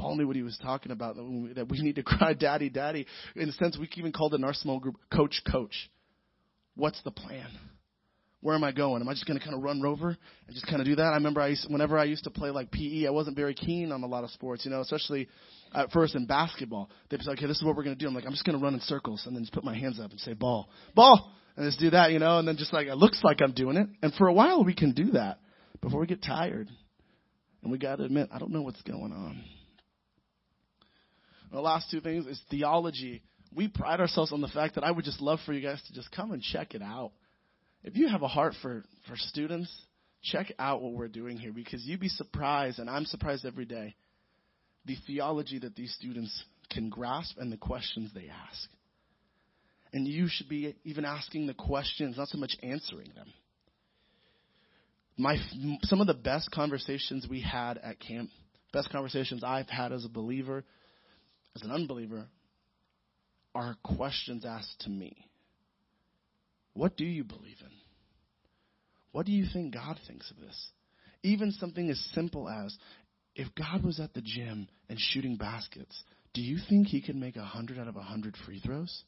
Paul 0.00 0.16
knew 0.16 0.26
what 0.26 0.36
he 0.36 0.42
was 0.42 0.58
talking 0.62 0.92
about, 0.92 1.16
that 1.16 1.66
we 1.68 1.82
need 1.82 1.96
to 1.96 2.02
cry, 2.02 2.32
Daddy, 2.32 2.70
Daddy. 2.70 3.06
In 3.36 3.48
a 3.48 3.52
sense, 3.52 3.76
we 3.78 3.88
even 3.96 4.12
called 4.12 4.32
in 4.32 4.42
our 4.44 4.54
small 4.54 4.80
group, 4.80 4.96
Coach, 5.14 5.42
Coach. 5.50 5.90
What's 6.74 7.02
the 7.02 7.10
plan? 7.10 7.46
Where 8.40 8.54
am 8.54 8.64
I 8.64 8.72
going? 8.72 9.02
Am 9.02 9.08
I 9.10 9.12
just 9.12 9.26
going 9.26 9.38
to 9.38 9.44
kind 9.44 9.54
of 9.54 9.62
run 9.62 9.82
rover 9.82 10.08
and 10.08 10.54
just 10.54 10.66
kind 10.66 10.80
of 10.80 10.86
do 10.86 10.96
that? 10.96 11.02
I 11.12 11.16
remember 11.16 11.42
I 11.42 11.48
used, 11.48 11.70
whenever 11.70 11.98
I 11.98 12.04
used 12.04 12.24
to 12.24 12.30
play 12.30 12.48
like 12.48 12.70
PE, 12.70 13.06
I 13.06 13.10
wasn't 13.10 13.36
very 13.36 13.52
keen 13.52 13.92
on 13.92 14.02
a 14.02 14.06
lot 14.06 14.24
of 14.24 14.30
sports, 14.30 14.64
you 14.64 14.70
know, 14.70 14.80
especially 14.80 15.28
at 15.74 15.90
first 15.92 16.14
in 16.14 16.24
basketball. 16.24 16.88
They'd 17.10 17.18
be 17.18 17.26
like, 17.26 17.36
okay, 17.36 17.46
this 17.46 17.58
is 17.58 17.64
what 17.64 17.76
we're 17.76 17.84
going 17.84 17.96
to 17.96 18.02
do. 18.02 18.08
I'm 18.08 18.14
like, 18.14 18.24
I'm 18.24 18.32
just 18.32 18.46
going 18.46 18.58
to 18.58 18.64
run 18.64 18.72
in 18.72 18.80
circles 18.80 19.24
and 19.26 19.36
then 19.36 19.42
just 19.42 19.52
put 19.52 19.64
my 19.64 19.76
hands 19.76 20.00
up 20.00 20.10
and 20.10 20.20
say 20.20 20.32
ball, 20.32 20.70
ball, 20.94 21.30
and 21.56 21.68
just 21.68 21.78
do 21.78 21.90
that, 21.90 22.12
you 22.12 22.18
know, 22.18 22.38
and 22.38 22.48
then 22.48 22.56
just 22.56 22.72
like, 22.72 22.86
it 22.86 22.96
looks 22.96 23.22
like 23.22 23.42
I'm 23.42 23.52
doing 23.52 23.76
it. 23.76 23.88
And 24.00 24.14
for 24.14 24.28
a 24.28 24.32
while 24.32 24.64
we 24.64 24.74
can 24.74 24.92
do 24.92 25.10
that 25.10 25.40
before 25.82 26.00
we 26.00 26.06
get 26.06 26.22
tired. 26.22 26.70
And 27.62 27.70
we 27.70 27.76
got 27.76 27.96
to 27.96 28.04
admit, 28.04 28.30
I 28.32 28.38
don't 28.38 28.52
know 28.52 28.62
what's 28.62 28.80
going 28.80 29.12
on. 29.12 29.44
The 31.50 31.60
last 31.60 31.90
two 31.90 32.00
things 32.00 32.26
is 32.26 32.40
theology 32.50 33.22
we 33.54 33.68
pride 33.68 34.00
ourselves 34.00 34.32
on 34.32 34.40
the 34.40 34.48
fact 34.48 34.76
that 34.76 34.84
I 34.84 34.90
would 34.90 35.04
just 35.04 35.20
love 35.20 35.40
for 35.44 35.52
you 35.52 35.60
guys 35.60 35.82
to 35.86 35.92
just 35.92 36.12
come 36.12 36.32
and 36.32 36.42
check 36.42 36.74
it 36.74 36.82
out. 36.82 37.12
If 37.82 37.96
you 37.96 38.08
have 38.08 38.22
a 38.22 38.28
heart 38.28 38.54
for, 38.62 38.84
for 39.08 39.16
students, 39.16 39.70
check 40.22 40.52
out 40.58 40.82
what 40.82 40.92
we're 40.92 41.08
doing 41.08 41.36
here 41.36 41.52
because 41.52 41.84
you'd 41.84 42.00
be 42.00 42.08
surprised, 42.08 42.78
and 42.78 42.88
I'm 42.88 43.04
surprised 43.04 43.44
every 43.44 43.64
day, 43.64 43.96
the 44.84 44.96
theology 45.06 45.58
that 45.58 45.74
these 45.74 45.94
students 45.94 46.44
can 46.70 46.90
grasp 46.90 47.36
and 47.38 47.50
the 47.50 47.56
questions 47.56 48.10
they 48.14 48.28
ask. 48.28 48.68
And 49.92 50.06
you 50.06 50.28
should 50.28 50.48
be 50.48 50.76
even 50.84 51.04
asking 51.04 51.46
the 51.46 51.54
questions, 51.54 52.16
not 52.16 52.28
so 52.28 52.38
much 52.38 52.56
answering 52.62 53.10
them. 53.16 53.32
My, 55.16 55.36
some 55.82 56.00
of 56.00 56.06
the 56.06 56.14
best 56.14 56.50
conversations 56.52 57.26
we 57.28 57.40
had 57.40 57.76
at 57.78 57.98
camp, 57.98 58.30
best 58.72 58.90
conversations 58.90 59.42
I've 59.42 59.68
had 59.68 59.92
as 59.92 60.04
a 60.04 60.08
believer, 60.08 60.64
as 61.56 61.62
an 61.62 61.70
unbeliever, 61.70 62.26
are 63.54 63.76
questions 63.82 64.44
asked 64.44 64.80
to 64.80 64.90
me. 64.90 65.26
What 66.74 66.96
do 66.96 67.04
you 67.04 67.24
believe 67.24 67.56
in? 67.60 67.70
What 69.12 69.26
do 69.26 69.32
you 69.32 69.44
think 69.52 69.74
God 69.74 69.98
thinks 70.06 70.30
of 70.30 70.38
this? 70.38 70.70
Even 71.22 71.50
something 71.52 71.90
as 71.90 71.98
simple 72.14 72.48
as 72.48 72.76
if 73.34 73.48
God 73.54 73.84
was 73.84 73.98
at 73.98 74.14
the 74.14 74.22
gym 74.22 74.68
and 74.88 74.98
shooting 74.98 75.36
baskets, 75.36 76.02
do 76.32 76.40
you 76.40 76.58
think 76.68 76.86
he 76.86 77.02
could 77.02 77.16
make 77.16 77.36
a 77.36 77.44
hundred 77.44 77.78
out 77.78 77.88
of 77.88 77.96
a 77.96 78.02
hundred 78.02 78.36
free 78.46 78.60
throws? 78.60 79.02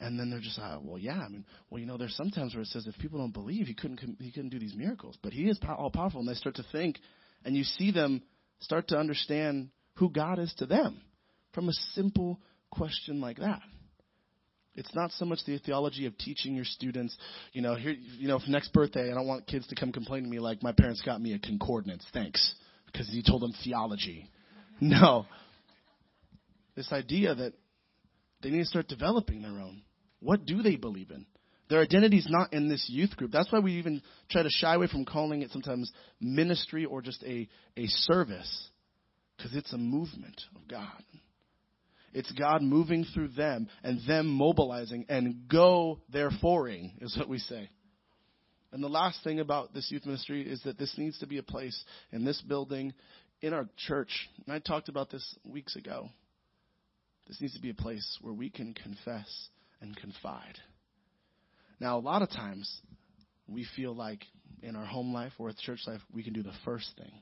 And 0.00 0.18
then 0.18 0.30
they're 0.30 0.40
just 0.40 0.58
like, 0.58 0.80
well, 0.82 0.98
yeah. 0.98 1.20
I 1.20 1.28
mean, 1.28 1.44
well, 1.68 1.78
you 1.78 1.86
know, 1.86 1.96
there's 1.96 2.16
sometimes 2.16 2.54
where 2.54 2.62
it 2.62 2.68
says 2.68 2.86
if 2.86 2.98
people 2.98 3.18
don't 3.18 3.32
believe, 3.32 3.66
he 3.66 3.74
couldn't 3.74 4.00
he 4.18 4.32
couldn't 4.32 4.48
do 4.48 4.58
these 4.58 4.74
miracles, 4.74 5.16
but 5.22 5.32
he 5.32 5.48
is 5.48 5.60
all 5.68 5.90
powerful. 5.90 6.20
And 6.20 6.28
they 6.28 6.34
start 6.34 6.56
to 6.56 6.64
think, 6.72 6.98
and 7.44 7.54
you 7.54 7.64
see 7.64 7.92
them 7.92 8.22
start 8.60 8.88
to 8.88 8.96
understand 8.96 9.68
who 9.96 10.10
God 10.10 10.38
is 10.38 10.52
to 10.58 10.66
them 10.66 11.02
from 11.52 11.68
a 11.68 11.72
simple 11.94 12.40
question 12.70 13.20
like 13.20 13.38
that. 13.38 13.60
It's 14.76 14.94
not 14.94 15.10
so 15.12 15.24
much 15.24 15.40
the 15.44 15.58
theology 15.58 16.06
of 16.06 16.16
teaching 16.16 16.54
your 16.54 16.64
students, 16.64 17.16
you 17.52 17.60
know, 17.60 17.74
here, 17.74 17.92
you 17.92 18.28
know, 18.28 18.38
for 18.38 18.50
next 18.50 18.72
birthday, 18.72 19.10
I 19.10 19.14
don't 19.14 19.26
want 19.26 19.46
kids 19.46 19.66
to 19.68 19.74
come 19.74 19.92
complain 19.92 20.22
to 20.22 20.28
me 20.28 20.38
like 20.38 20.62
my 20.62 20.72
parents 20.72 21.02
got 21.02 21.20
me 21.20 21.34
a 21.34 21.38
concordance, 21.38 22.04
thanks, 22.12 22.54
because 22.86 23.08
you 23.10 23.22
told 23.22 23.42
them 23.42 23.52
theology. 23.64 24.28
No. 24.80 25.26
This 26.76 26.92
idea 26.92 27.34
that 27.34 27.52
they 28.42 28.50
need 28.50 28.60
to 28.60 28.66
start 28.66 28.88
developing 28.88 29.42
their 29.42 29.50
own. 29.50 29.82
What 30.20 30.46
do 30.46 30.62
they 30.62 30.76
believe 30.76 31.10
in? 31.10 31.26
Their 31.68 31.80
identity 31.80 32.18
is 32.18 32.26
not 32.28 32.52
in 32.52 32.68
this 32.68 32.86
youth 32.88 33.16
group. 33.16 33.32
That's 33.32 33.50
why 33.52 33.58
we 33.58 33.74
even 33.74 34.02
try 34.30 34.42
to 34.42 34.50
shy 34.50 34.74
away 34.74 34.86
from 34.86 35.04
calling 35.04 35.42
it 35.42 35.50
sometimes 35.50 35.92
ministry 36.20 36.84
or 36.84 37.02
just 37.02 37.22
a, 37.22 37.48
a 37.76 37.86
service, 37.86 38.68
because 39.36 39.54
it's 39.54 39.72
a 39.72 39.78
movement 39.78 40.40
of 40.56 40.66
God. 40.68 41.02
It's 42.12 42.32
God 42.32 42.62
moving 42.62 43.04
through 43.04 43.28
them 43.28 43.68
and 43.84 44.00
them 44.06 44.26
mobilizing 44.26 45.06
and 45.08 45.48
go 45.48 46.00
thereforeing 46.12 46.98
is 47.00 47.16
what 47.16 47.28
we 47.28 47.38
say. 47.38 47.70
And 48.72 48.82
the 48.82 48.88
last 48.88 49.22
thing 49.24 49.40
about 49.40 49.74
this 49.74 49.90
youth 49.90 50.06
ministry 50.06 50.42
is 50.42 50.62
that 50.64 50.78
this 50.78 50.94
needs 50.96 51.18
to 51.20 51.26
be 51.26 51.38
a 51.38 51.42
place 51.42 51.84
in 52.12 52.24
this 52.24 52.40
building, 52.42 52.94
in 53.40 53.52
our 53.52 53.68
church. 53.76 54.28
And 54.46 54.54
I 54.54 54.58
talked 54.58 54.88
about 54.88 55.10
this 55.10 55.36
weeks 55.44 55.76
ago. 55.76 56.08
This 57.26 57.40
needs 57.40 57.54
to 57.54 57.60
be 57.60 57.70
a 57.70 57.74
place 57.74 58.18
where 58.20 58.34
we 58.34 58.50
can 58.50 58.74
confess 58.74 59.48
and 59.80 59.96
confide. 59.96 60.58
Now, 61.80 61.98
a 61.98 62.00
lot 62.00 62.22
of 62.22 62.30
times, 62.30 62.80
we 63.48 63.66
feel 63.76 63.94
like 63.94 64.24
in 64.62 64.76
our 64.76 64.84
home 64.84 65.12
life 65.12 65.32
or 65.38 65.46
with 65.46 65.58
church 65.58 65.80
life, 65.86 66.00
we 66.12 66.22
can 66.22 66.32
do 66.32 66.42
the 66.42 66.52
first 66.64 66.90
thing. 66.98 67.12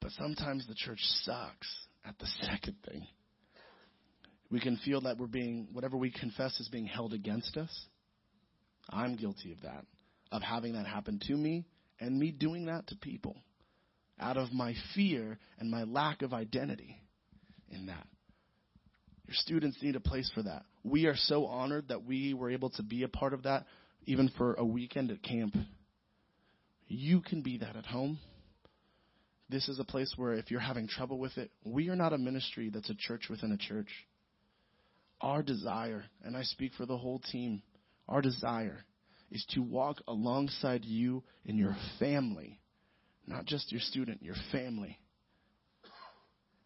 But 0.00 0.12
sometimes 0.12 0.66
the 0.66 0.74
church 0.74 1.00
sucks 1.24 1.68
at 2.04 2.18
the 2.18 2.26
second 2.42 2.76
thing. 2.88 3.06
We 4.50 4.60
can 4.60 4.76
feel 4.78 5.02
that 5.02 5.18
we're 5.18 5.26
being, 5.26 5.68
whatever 5.72 5.96
we 5.96 6.10
confess 6.10 6.58
is 6.58 6.68
being 6.68 6.86
held 6.86 7.12
against 7.12 7.56
us. 7.56 7.70
I'm 8.88 9.16
guilty 9.16 9.52
of 9.52 9.62
that, 9.62 9.84
of 10.32 10.42
having 10.42 10.72
that 10.72 10.86
happen 10.86 11.20
to 11.28 11.36
me 11.36 11.64
and 12.00 12.18
me 12.18 12.32
doing 12.32 12.66
that 12.66 12.88
to 12.88 12.96
people 12.96 13.36
out 14.18 14.36
of 14.36 14.52
my 14.52 14.74
fear 14.94 15.38
and 15.58 15.70
my 15.70 15.84
lack 15.84 16.22
of 16.22 16.32
identity 16.32 17.00
in 17.70 17.86
that. 17.86 18.06
Your 19.26 19.34
students 19.34 19.78
need 19.80 19.96
a 19.96 20.00
place 20.00 20.30
for 20.34 20.42
that. 20.42 20.64
We 20.82 21.06
are 21.06 21.16
so 21.16 21.46
honored 21.46 21.88
that 21.88 22.04
we 22.04 22.34
were 22.34 22.50
able 22.50 22.70
to 22.70 22.82
be 22.82 23.04
a 23.04 23.08
part 23.08 23.32
of 23.32 23.44
that, 23.44 23.66
even 24.04 24.30
for 24.36 24.54
a 24.54 24.64
weekend 24.64 25.10
at 25.10 25.22
camp. 25.22 25.54
You 26.88 27.20
can 27.20 27.42
be 27.42 27.58
that 27.58 27.76
at 27.76 27.86
home. 27.86 28.18
This 29.50 29.68
is 29.68 29.80
a 29.80 29.84
place 29.84 30.14
where 30.16 30.34
if 30.34 30.50
you're 30.50 30.60
having 30.60 30.86
trouble 30.86 31.18
with 31.18 31.36
it, 31.36 31.50
we 31.64 31.88
are 31.88 31.96
not 31.96 32.12
a 32.12 32.18
ministry 32.18 32.70
that's 32.72 32.90
a 32.90 32.94
church 32.94 33.26
within 33.28 33.50
a 33.50 33.56
church. 33.56 33.88
Our 35.20 35.42
desire, 35.42 36.04
and 36.22 36.36
I 36.36 36.42
speak 36.44 36.72
for 36.74 36.86
the 36.86 36.96
whole 36.96 37.18
team, 37.18 37.62
our 38.08 38.22
desire 38.22 38.84
is 39.30 39.44
to 39.50 39.60
walk 39.60 40.02
alongside 40.06 40.84
you 40.84 41.24
and 41.46 41.58
your 41.58 41.76
family, 41.98 42.60
not 43.26 43.44
just 43.44 43.72
your 43.72 43.80
student, 43.80 44.22
your 44.22 44.36
family. 44.52 44.98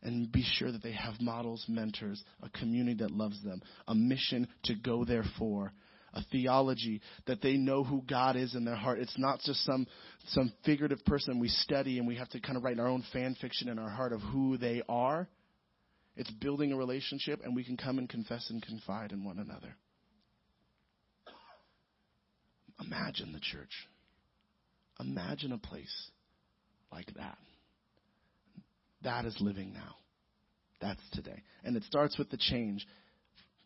And 0.03 0.31
be 0.31 0.45
sure 0.45 0.71
that 0.71 0.83
they 0.83 0.93
have 0.93 1.15
models, 1.21 1.65
mentors, 1.67 2.23
a 2.43 2.51
community 2.51 2.99
that 2.99 3.11
loves 3.11 3.43
them, 3.43 3.63
a 3.89 3.95
mission 3.95 4.47
to 4.65 4.75
go 4.75 5.07
there 5.07 5.25
for, 5.39 5.73
a 6.15 6.23
theology 6.31 7.01
that 7.27 7.43
they 7.43 7.57
know 7.57 7.85
who 7.85 8.03
God 8.09 8.37
is 8.37 8.55
in 8.55 8.65
their 8.65 8.77
heart. 8.77 8.99
It's 9.01 9.19
not 9.19 9.41
just 9.41 9.65
some 9.65 9.87
some 10.29 10.53
figurative 10.65 11.05
person 11.05 11.39
we 11.39 11.49
study 11.49 11.99
and 11.99 12.07
we 12.07 12.17
have 12.17 12.29
to 12.31 12.41
kind 12.41 12.57
of 12.57 12.65
write 12.65 12.79
our 12.79 12.87
own 12.87 13.05
fan 13.13 13.37
fiction 13.41 13.69
in 13.69 13.79
our 13.79 13.91
heart 13.91 14.13
of 14.13 14.21
who 14.21 14.57
they 14.57 14.83
are. 14.89 15.29
It's 16.17 16.31
building 16.31 16.73
a 16.73 16.77
relationship 16.77 17.41
and 17.45 17.55
we 17.55 17.65
can 17.65 17.77
come 17.77 17.99
and 17.99 18.09
confess 18.09 18.49
and 18.49 18.63
confide 18.63 19.13
in 19.13 19.25
one 19.25 19.39
another. 19.39 19.77
Imagine 22.81 23.33
the 23.33 23.41
church. 23.41 23.73
Imagine 25.01 25.53
a 25.53 25.59
place 25.59 26.11
like 26.93 27.13
that. 27.17 27.39
That 29.03 29.25
is 29.25 29.37
living 29.41 29.73
now. 29.73 29.97
That's 30.81 31.01
today. 31.13 31.43
And 31.65 31.77
it 31.77 31.83
starts 31.85 32.19
with 32.19 32.31
the 32.31 32.37
change, 32.37 32.87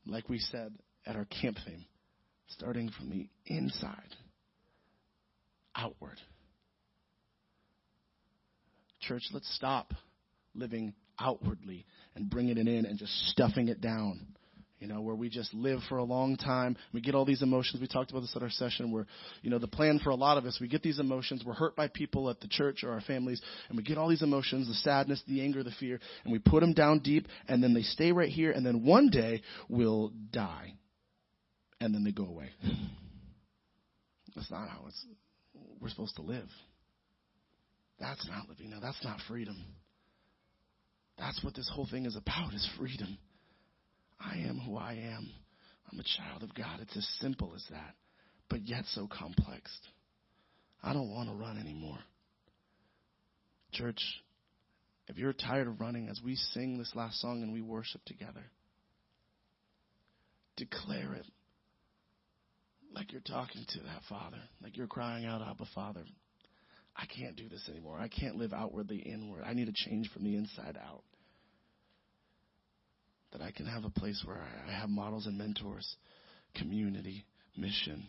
like 0.06 0.28
we 0.28 0.38
said 0.38 0.72
at 1.06 1.16
our 1.16 1.26
camp 1.26 1.58
theme, 1.66 1.84
starting 2.48 2.90
from 2.90 3.10
the 3.10 3.28
inside 3.46 4.14
outward. 5.74 6.18
Church, 9.00 9.22
let's 9.32 9.54
stop 9.54 9.94
living 10.54 10.94
outwardly 11.20 11.86
and 12.14 12.28
bringing 12.28 12.58
it 12.58 12.68
in 12.68 12.84
and 12.84 12.98
just 12.98 13.12
stuffing 13.28 13.68
it 13.68 13.80
down 13.80 14.26
you 14.80 14.86
know, 14.86 15.00
where 15.00 15.14
we 15.14 15.28
just 15.28 15.52
live 15.54 15.80
for 15.88 15.98
a 15.98 16.04
long 16.04 16.36
time. 16.36 16.76
We 16.92 17.00
get 17.00 17.14
all 17.14 17.24
these 17.24 17.42
emotions. 17.42 17.80
We 17.80 17.88
talked 17.88 18.10
about 18.10 18.20
this 18.20 18.34
at 18.36 18.42
our 18.42 18.50
session 18.50 18.92
where, 18.92 19.06
you 19.42 19.50
know, 19.50 19.58
the 19.58 19.66
plan 19.66 19.98
for 19.98 20.10
a 20.10 20.14
lot 20.14 20.38
of 20.38 20.44
us, 20.44 20.58
we 20.60 20.68
get 20.68 20.82
these 20.82 21.00
emotions. 21.00 21.42
We're 21.44 21.54
hurt 21.54 21.74
by 21.74 21.88
people 21.88 22.30
at 22.30 22.40
the 22.40 22.48
church 22.48 22.84
or 22.84 22.92
our 22.92 23.00
families, 23.00 23.42
and 23.68 23.76
we 23.76 23.82
get 23.82 23.98
all 23.98 24.08
these 24.08 24.22
emotions, 24.22 24.68
the 24.68 24.74
sadness, 24.74 25.22
the 25.26 25.42
anger, 25.42 25.64
the 25.64 25.72
fear, 25.80 25.98
and 26.22 26.32
we 26.32 26.38
put 26.38 26.60
them 26.60 26.74
down 26.74 27.00
deep, 27.00 27.26
and 27.48 27.62
then 27.62 27.74
they 27.74 27.82
stay 27.82 28.12
right 28.12 28.28
here, 28.28 28.52
and 28.52 28.64
then 28.64 28.84
one 28.84 29.10
day 29.10 29.42
we'll 29.68 30.12
die. 30.30 30.74
And 31.80 31.94
then 31.94 32.04
they 32.04 32.12
go 32.12 32.24
away. 32.24 32.50
That's 34.34 34.50
not 34.50 34.68
how 34.68 34.84
it's, 34.86 35.06
we're 35.80 35.88
supposed 35.88 36.16
to 36.16 36.22
live. 36.22 36.48
That's 38.00 38.26
not 38.28 38.48
living. 38.48 38.70
Now, 38.70 38.78
that's 38.80 39.02
not 39.02 39.18
freedom. 39.26 39.56
That's 41.18 41.42
what 41.42 41.54
this 41.54 41.68
whole 41.74 41.88
thing 41.90 42.06
is 42.06 42.14
about, 42.14 42.54
is 42.54 42.68
freedom. 42.78 43.18
I 44.20 44.36
am 44.48 44.58
who 44.58 44.76
I 44.76 44.92
am. 44.92 45.28
I'm 45.90 45.98
a 45.98 46.04
child 46.04 46.42
of 46.42 46.54
God. 46.54 46.80
It's 46.80 46.96
as 46.96 47.08
simple 47.20 47.52
as 47.56 47.64
that, 47.70 47.94
but 48.48 48.62
yet 48.62 48.84
so 48.94 49.08
complex. 49.08 49.70
I 50.82 50.92
don't 50.92 51.10
want 51.10 51.28
to 51.28 51.34
run 51.34 51.58
anymore. 51.58 51.98
Church, 53.72 54.00
if 55.08 55.18
you're 55.18 55.32
tired 55.32 55.66
of 55.66 55.80
running 55.80 56.08
as 56.08 56.20
we 56.24 56.36
sing 56.36 56.78
this 56.78 56.92
last 56.94 57.20
song 57.20 57.42
and 57.42 57.52
we 57.52 57.62
worship 57.62 58.04
together, 58.04 58.44
declare 60.56 61.14
it 61.14 61.26
like 62.94 63.12
you're 63.12 63.20
talking 63.20 63.64
to 63.68 63.78
that 63.80 64.02
Father, 64.08 64.38
like 64.62 64.76
you're 64.76 64.86
crying 64.86 65.24
out, 65.26 65.42
Abba, 65.42 65.66
Father. 65.74 66.04
I 66.96 67.06
can't 67.06 67.36
do 67.36 67.48
this 67.48 67.68
anymore. 67.70 67.98
I 68.00 68.08
can't 68.08 68.36
live 68.36 68.52
outwardly 68.52 68.98
inward. 68.98 69.44
I 69.46 69.54
need 69.54 69.66
to 69.66 69.72
change 69.88 70.10
from 70.10 70.24
the 70.24 70.34
inside 70.34 70.76
out 70.76 71.04
that 73.32 73.40
I 73.40 73.50
can 73.50 73.66
have 73.66 73.84
a 73.84 73.90
place 73.90 74.22
where 74.24 74.42
I 74.66 74.72
have 74.72 74.88
models 74.88 75.26
and 75.26 75.36
mentors, 75.36 75.96
community, 76.56 77.24
mission, 77.56 78.08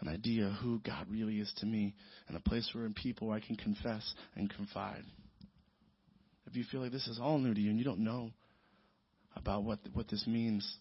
an 0.00 0.08
idea 0.08 0.46
of 0.46 0.52
who 0.54 0.80
God 0.80 1.06
really 1.10 1.38
is 1.38 1.52
to 1.58 1.66
me, 1.66 1.94
and 2.28 2.36
a 2.36 2.40
place 2.40 2.70
where 2.72 2.86
in 2.86 2.94
people 2.94 3.30
I 3.30 3.40
can 3.40 3.56
confess 3.56 4.14
and 4.36 4.48
confide. 4.48 5.02
If 6.46 6.56
you 6.56 6.64
feel 6.70 6.80
like 6.80 6.92
this 6.92 7.06
is 7.06 7.18
all 7.20 7.38
new 7.38 7.52
to 7.52 7.60
you 7.60 7.70
and 7.70 7.78
you 7.78 7.84
don't 7.84 8.00
know 8.00 8.30
about 9.36 9.64
what 9.64 9.78
what 9.92 10.08
this 10.08 10.26
means, 10.26 10.78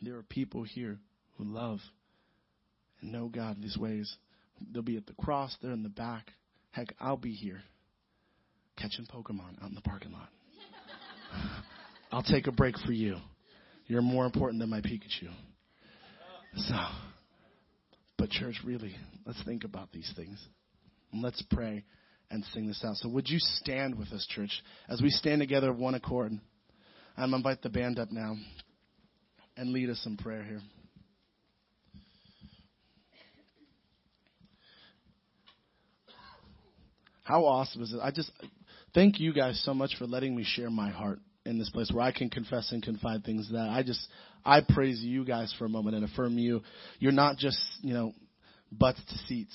there 0.00 0.16
are 0.16 0.22
people 0.22 0.62
here 0.62 0.98
who 1.36 1.44
love 1.44 1.80
and 3.00 3.12
know 3.12 3.28
God 3.28 3.56
in 3.56 3.62
these 3.62 3.76
ways. 3.76 4.14
They'll 4.72 4.82
be 4.82 4.96
at 4.96 5.06
the 5.06 5.14
cross, 5.14 5.56
they're 5.62 5.72
in 5.72 5.82
the 5.82 5.88
back. 5.88 6.32
Heck, 6.70 6.94
I'll 7.00 7.16
be 7.16 7.32
here 7.32 7.60
catching 8.76 9.06
Pokemon 9.06 9.62
out 9.62 9.68
in 9.68 9.74
the 9.74 9.80
parking 9.80 10.12
lot. 10.12 10.28
I'll 12.12 12.22
take 12.22 12.46
a 12.46 12.52
break 12.52 12.76
for 12.78 12.92
you. 12.92 13.16
You're 13.86 14.02
more 14.02 14.24
important 14.24 14.60
than 14.60 14.70
my 14.70 14.80
Pikachu. 14.80 15.30
So, 16.56 16.74
but 18.16 18.30
church, 18.30 18.56
really, 18.64 18.94
let's 19.26 19.42
think 19.44 19.64
about 19.64 19.92
these 19.92 20.10
things. 20.16 20.38
And 21.12 21.22
let's 21.22 21.42
pray 21.50 21.84
and 22.30 22.44
sing 22.52 22.66
this 22.66 22.82
out. 22.84 22.96
So, 22.96 23.08
would 23.08 23.28
you 23.28 23.38
stand 23.38 23.98
with 23.98 24.12
us, 24.12 24.26
church, 24.30 24.62
as 24.88 25.00
we 25.00 25.10
stand 25.10 25.40
together 25.40 25.70
of 25.70 25.78
one 25.78 25.94
accord? 25.94 26.32
I'm 27.16 27.30
going 27.30 27.30
to 27.30 27.36
invite 27.36 27.62
the 27.62 27.70
band 27.70 27.98
up 27.98 28.12
now 28.12 28.36
and 29.56 29.72
lead 29.72 29.90
us 29.90 30.02
in 30.06 30.16
prayer 30.16 30.44
here. 30.44 30.60
How 37.28 37.44
awesome 37.44 37.82
is 37.82 37.92
it? 37.92 38.00
I 38.02 38.10
just 38.10 38.32
thank 38.94 39.20
you 39.20 39.34
guys 39.34 39.62
so 39.62 39.74
much 39.74 39.96
for 39.98 40.06
letting 40.06 40.34
me 40.34 40.44
share 40.44 40.70
my 40.70 40.88
heart 40.88 41.18
in 41.44 41.58
this 41.58 41.68
place 41.68 41.92
where 41.92 42.02
I 42.02 42.10
can 42.10 42.30
confess 42.30 42.72
and 42.72 42.82
confide 42.82 43.22
things 43.22 43.50
that 43.52 43.68
I 43.68 43.82
just 43.82 44.00
I 44.46 44.62
praise 44.66 45.00
you 45.02 45.26
guys 45.26 45.54
for 45.58 45.66
a 45.66 45.68
moment 45.68 45.94
and 45.94 46.06
affirm 46.06 46.38
you. 46.38 46.62
You're 46.98 47.12
not 47.12 47.36
just 47.36 47.58
you 47.82 47.92
know 47.92 48.14
butts 48.72 49.02
to 49.10 49.18
seats. 49.26 49.54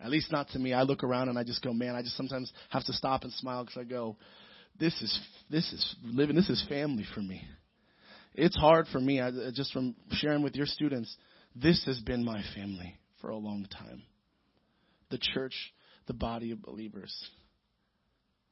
At 0.00 0.10
least 0.10 0.32
not 0.32 0.48
to 0.48 0.58
me. 0.58 0.72
I 0.72 0.82
look 0.82 1.04
around 1.04 1.28
and 1.28 1.38
I 1.38 1.44
just 1.44 1.62
go, 1.62 1.72
man. 1.72 1.94
I 1.94 2.02
just 2.02 2.16
sometimes 2.16 2.52
have 2.70 2.84
to 2.86 2.92
stop 2.92 3.22
and 3.22 3.32
smile 3.34 3.62
because 3.62 3.80
I 3.80 3.84
go, 3.84 4.16
this 4.76 5.00
is 5.00 5.16
this 5.48 5.72
is 5.72 5.94
living. 6.02 6.34
This 6.34 6.50
is 6.50 6.66
family 6.68 7.04
for 7.14 7.20
me. 7.20 7.46
It's 8.34 8.56
hard 8.56 8.88
for 8.88 8.98
me. 8.98 9.20
I, 9.20 9.28
uh, 9.28 9.52
just 9.54 9.72
from 9.72 9.94
sharing 10.10 10.42
with 10.42 10.56
your 10.56 10.66
students, 10.66 11.16
this 11.54 11.84
has 11.84 12.00
been 12.00 12.24
my 12.24 12.42
family 12.56 12.96
for 13.20 13.30
a 13.30 13.36
long 13.36 13.68
time. 13.70 14.02
The 15.10 15.18
church, 15.18 15.54
the 16.06 16.14
body 16.14 16.52
of 16.52 16.62
believers. 16.62 17.14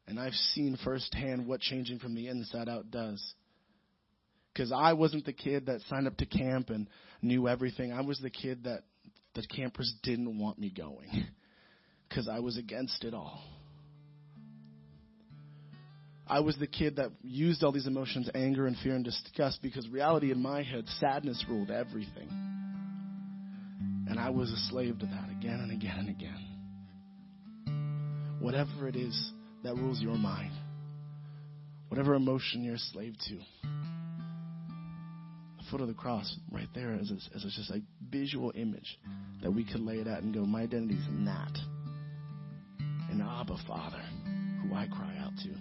And 0.06 0.20
I've 0.20 0.34
seen 0.54 0.78
firsthand 0.84 1.46
what 1.46 1.60
changing 1.60 1.98
from 1.98 2.14
the 2.14 2.28
inside 2.28 2.68
out 2.68 2.90
does. 2.90 3.22
Because 4.52 4.70
I 4.70 4.92
wasn't 4.92 5.24
the 5.24 5.32
kid 5.32 5.66
that 5.66 5.80
signed 5.88 6.06
up 6.06 6.16
to 6.18 6.26
camp 6.26 6.70
and 6.70 6.88
knew 7.22 7.48
everything. 7.48 7.92
I 7.92 8.02
was 8.02 8.18
the 8.20 8.30
kid 8.30 8.64
that 8.64 8.82
the 9.34 9.44
campers 9.46 9.92
didn't 10.02 10.38
want 10.38 10.58
me 10.58 10.70
going 10.70 11.26
because 12.08 12.28
I 12.28 12.38
was 12.40 12.56
against 12.56 13.02
it 13.04 13.14
all. 13.14 13.42
I 16.26 16.40
was 16.40 16.56
the 16.56 16.66
kid 16.66 16.96
that 16.96 17.10
used 17.22 17.62
all 17.62 17.72
these 17.72 17.86
emotions, 17.86 18.30
anger 18.34 18.66
and 18.66 18.76
fear 18.78 18.94
and 18.94 19.04
disgust, 19.04 19.60
because 19.60 19.86
reality 19.88 20.30
in 20.30 20.40
my 20.40 20.62
head, 20.62 20.86
sadness 20.98 21.44
ruled 21.48 21.70
everything. 21.70 22.28
And 24.08 24.18
I 24.18 24.30
was 24.30 24.50
a 24.50 24.56
slave 24.70 24.98
to 25.00 25.06
that 25.06 25.30
again 25.30 25.60
and 25.60 25.70
again 25.70 25.98
and 25.98 26.08
again. 26.08 26.54
Whatever 28.44 28.86
it 28.88 28.94
is 28.94 29.32
that 29.62 29.74
rules 29.74 30.02
your 30.02 30.18
mind. 30.18 30.52
Whatever 31.88 32.12
emotion 32.14 32.62
you're 32.62 32.74
a 32.74 32.78
slave 32.78 33.14
to. 33.28 33.38
The 35.56 35.64
foot 35.70 35.80
of 35.80 35.88
the 35.88 35.94
cross, 35.94 36.38
right 36.52 36.68
there, 36.74 36.92
is, 36.92 37.10
a, 37.10 37.14
is 37.14 37.54
just 37.56 37.70
a 37.70 37.80
visual 38.10 38.52
image 38.54 38.98
that 39.42 39.50
we 39.50 39.64
could 39.64 39.80
lay 39.80 39.94
it 39.94 40.06
at 40.06 40.22
and 40.22 40.34
go, 40.34 40.44
my 40.44 40.60
identity 40.60 40.92
is 40.92 41.06
in 41.06 41.24
that. 41.24 41.56
In 43.10 43.22
Abba 43.22 43.56
Father, 43.66 44.02
who 44.62 44.74
I 44.74 44.88
cry 44.88 45.16
out 45.24 45.32
to. 45.42 45.54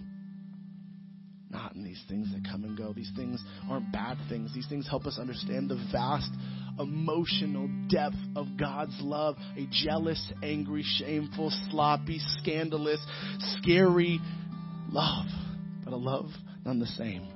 Not 1.48 1.74
in 1.74 1.84
these 1.84 2.04
things 2.06 2.30
that 2.34 2.44
come 2.44 2.64
and 2.64 2.76
go. 2.76 2.92
These 2.92 3.12
things 3.16 3.42
aren't 3.70 3.92
bad 3.92 4.18
things. 4.28 4.52
These 4.54 4.68
things 4.68 4.86
help 4.86 5.06
us 5.06 5.18
understand 5.18 5.70
the 5.70 5.82
vast 5.90 6.30
emotional 6.78 7.68
depth 7.88 8.16
of 8.36 8.46
God's 8.58 8.96
love. 9.00 9.36
A 9.56 9.66
jealous, 9.70 10.32
angry, 10.42 10.84
shameful, 10.98 11.52
sloppy, 11.70 12.20
scandalous, 12.38 13.00
scary 13.58 14.20
love, 14.90 15.26
but 15.84 15.92
a 15.92 15.96
love 15.96 16.26
none 16.64 16.78
the 16.78 16.86
same. 16.86 17.28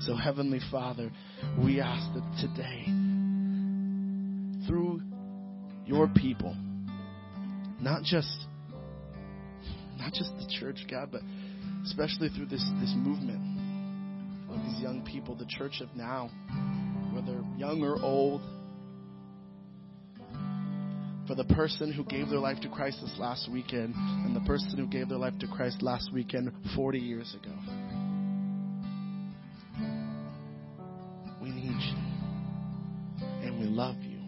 So, 0.00 0.16
Heavenly 0.16 0.60
Father, 0.70 1.10
we 1.64 1.80
ask 1.80 2.12
that 2.14 2.36
today, 2.40 2.84
through 4.66 5.00
your 5.86 6.08
people, 6.08 6.54
not 7.80 8.02
just 8.02 8.46
not 9.96 10.12
just 10.12 10.30
the 10.36 10.46
church, 10.60 10.78
God, 10.90 11.08
but 11.10 11.22
especially 11.84 12.28
through 12.28 12.46
this, 12.46 12.64
this 12.80 12.92
movement 12.96 13.40
of 14.50 14.56
these 14.64 14.82
young 14.82 15.02
people, 15.10 15.34
the 15.34 15.46
church 15.46 15.80
of 15.80 15.88
now, 15.96 16.30
whether 17.14 17.42
young 17.56 17.82
or 17.82 18.00
old. 18.02 18.42
for 21.26 21.34
the 21.34 21.44
person 21.54 21.92
who 21.92 22.04
gave 22.04 22.28
their 22.28 22.38
life 22.38 22.60
to 22.60 22.68
Christ 22.68 22.98
this 23.02 23.14
last 23.18 23.50
weekend 23.50 23.94
and 23.94 24.36
the 24.36 24.40
person 24.40 24.76
who 24.76 24.86
gave 24.86 25.08
their 25.08 25.18
life 25.18 25.32
to 25.40 25.46
Christ 25.46 25.82
last 25.82 26.12
weekend 26.12 26.52
40 26.76 26.98
years 26.98 27.34
ago. 27.34 27.54
We 31.42 31.50
need 31.50 31.80
you. 31.80 33.26
And 33.42 33.58
we 33.58 33.66
love 33.66 33.96
you. 34.02 34.18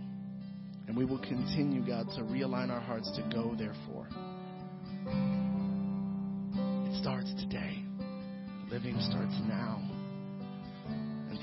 And 0.88 0.96
we 0.96 1.04
will 1.04 1.18
continue, 1.18 1.86
God, 1.86 2.06
to 2.16 2.22
realign 2.22 2.70
our 2.70 2.80
hearts 2.80 3.10
to 3.16 3.22
go, 3.34 3.54
therefore. 3.58 4.08
It 6.88 7.02
starts 7.02 7.32
today. 7.34 7.82
Living 8.70 8.96
starts 9.00 9.34
now. 9.46 9.95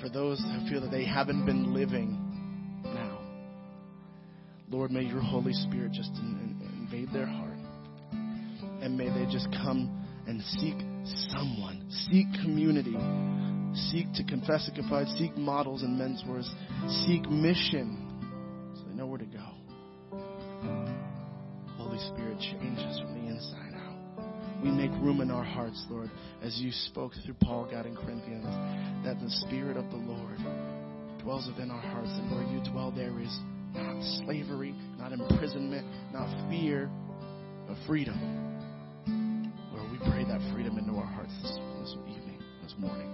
For 0.03 0.09
those 0.09 0.37
who 0.41 0.69
feel 0.69 0.81
that 0.81 0.91
they 0.91 1.05
haven't 1.05 1.45
been 1.45 1.73
living 1.73 2.19
now, 2.83 3.19
Lord, 4.69 4.91
may 4.91 5.03
your 5.03 5.21
Holy 5.21 5.53
Spirit 5.53 5.93
just 5.93 6.09
in, 6.15 6.57
in, 6.61 6.83
invade 6.83 7.07
their 7.13 7.25
heart. 7.25 7.57
And 8.81 8.97
may 8.97 9.07
they 9.07 9.31
just 9.31 9.47
come 9.63 10.05
and 10.27 10.41
seek 10.41 10.75
someone, 11.31 11.89
seek 12.11 12.27
community, 12.41 12.97
seek 13.91 14.11
to 14.15 14.25
confess 14.25 14.67
and 14.67 14.75
confide, 14.75 15.07
seek 15.17 15.37
models 15.37 15.83
and 15.83 15.97
mentors, 15.97 16.51
seek 17.05 17.29
mission 17.29 18.73
so 18.75 18.83
they 18.89 18.95
know 18.95 19.07
where 19.07 19.19
to 19.19 19.25
go. 19.25 19.53
Holy 21.77 21.99
Spirit, 22.09 22.39
change 22.41 22.79
us 22.79 22.99
from 22.99 23.13
the 23.13 23.31
inside 23.31 23.73
out. 23.73 24.61
We 24.61 24.69
make 24.69 24.91
room 25.01 25.21
in 25.21 25.31
our 25.31 25.45
hearts, 25.45 25.85
Lord, 25.89 26.11
as 26.41 26.59
you 26.59 26.71
spoke 26.73 27.13
through 27.23 27.35
Paul, 27.35 27.69
God, 27.71 27.85
in 27.85 27.95
Corinthians, 27.95 28.45
that 29.03 29.19
the 29.19 29.29
Spirit 29.47 29.77
of 29.77 29.89
the 29.89 29.97
Lord 29.97 30.37
dwells 31.21 31.47
within 31.47 31.71
our 31.71 31.81
hearts, 31.81 32.09
and 32.09 32.31
where 32.31 32.43
you 32.43 32.63
dwell, 32.71 32.91
there 32.91 33.19
is 33.19 33.37
not 33.73 34.01
slavery, 34.25 34.73
not 34.97 35.11
imprisonment, 35.11 35.85
not 36.13 36.27
fear, 36.49 36.89
but 37.67 37.77
freedom. 37.87 38.19
Lord, 39.73 39.91
we 39.91 39.97
pray 40.09 40.23
that 40.25 40.41
freedom 40.53 40.77
into 40.77 40.93
our 40.93 41.05
hearts 41.05 41.33
this, 41.41 41.57
this 41.79 41.95
evening, 42.07 42.39
this 42.63 42.75
morning. 42.77 43.12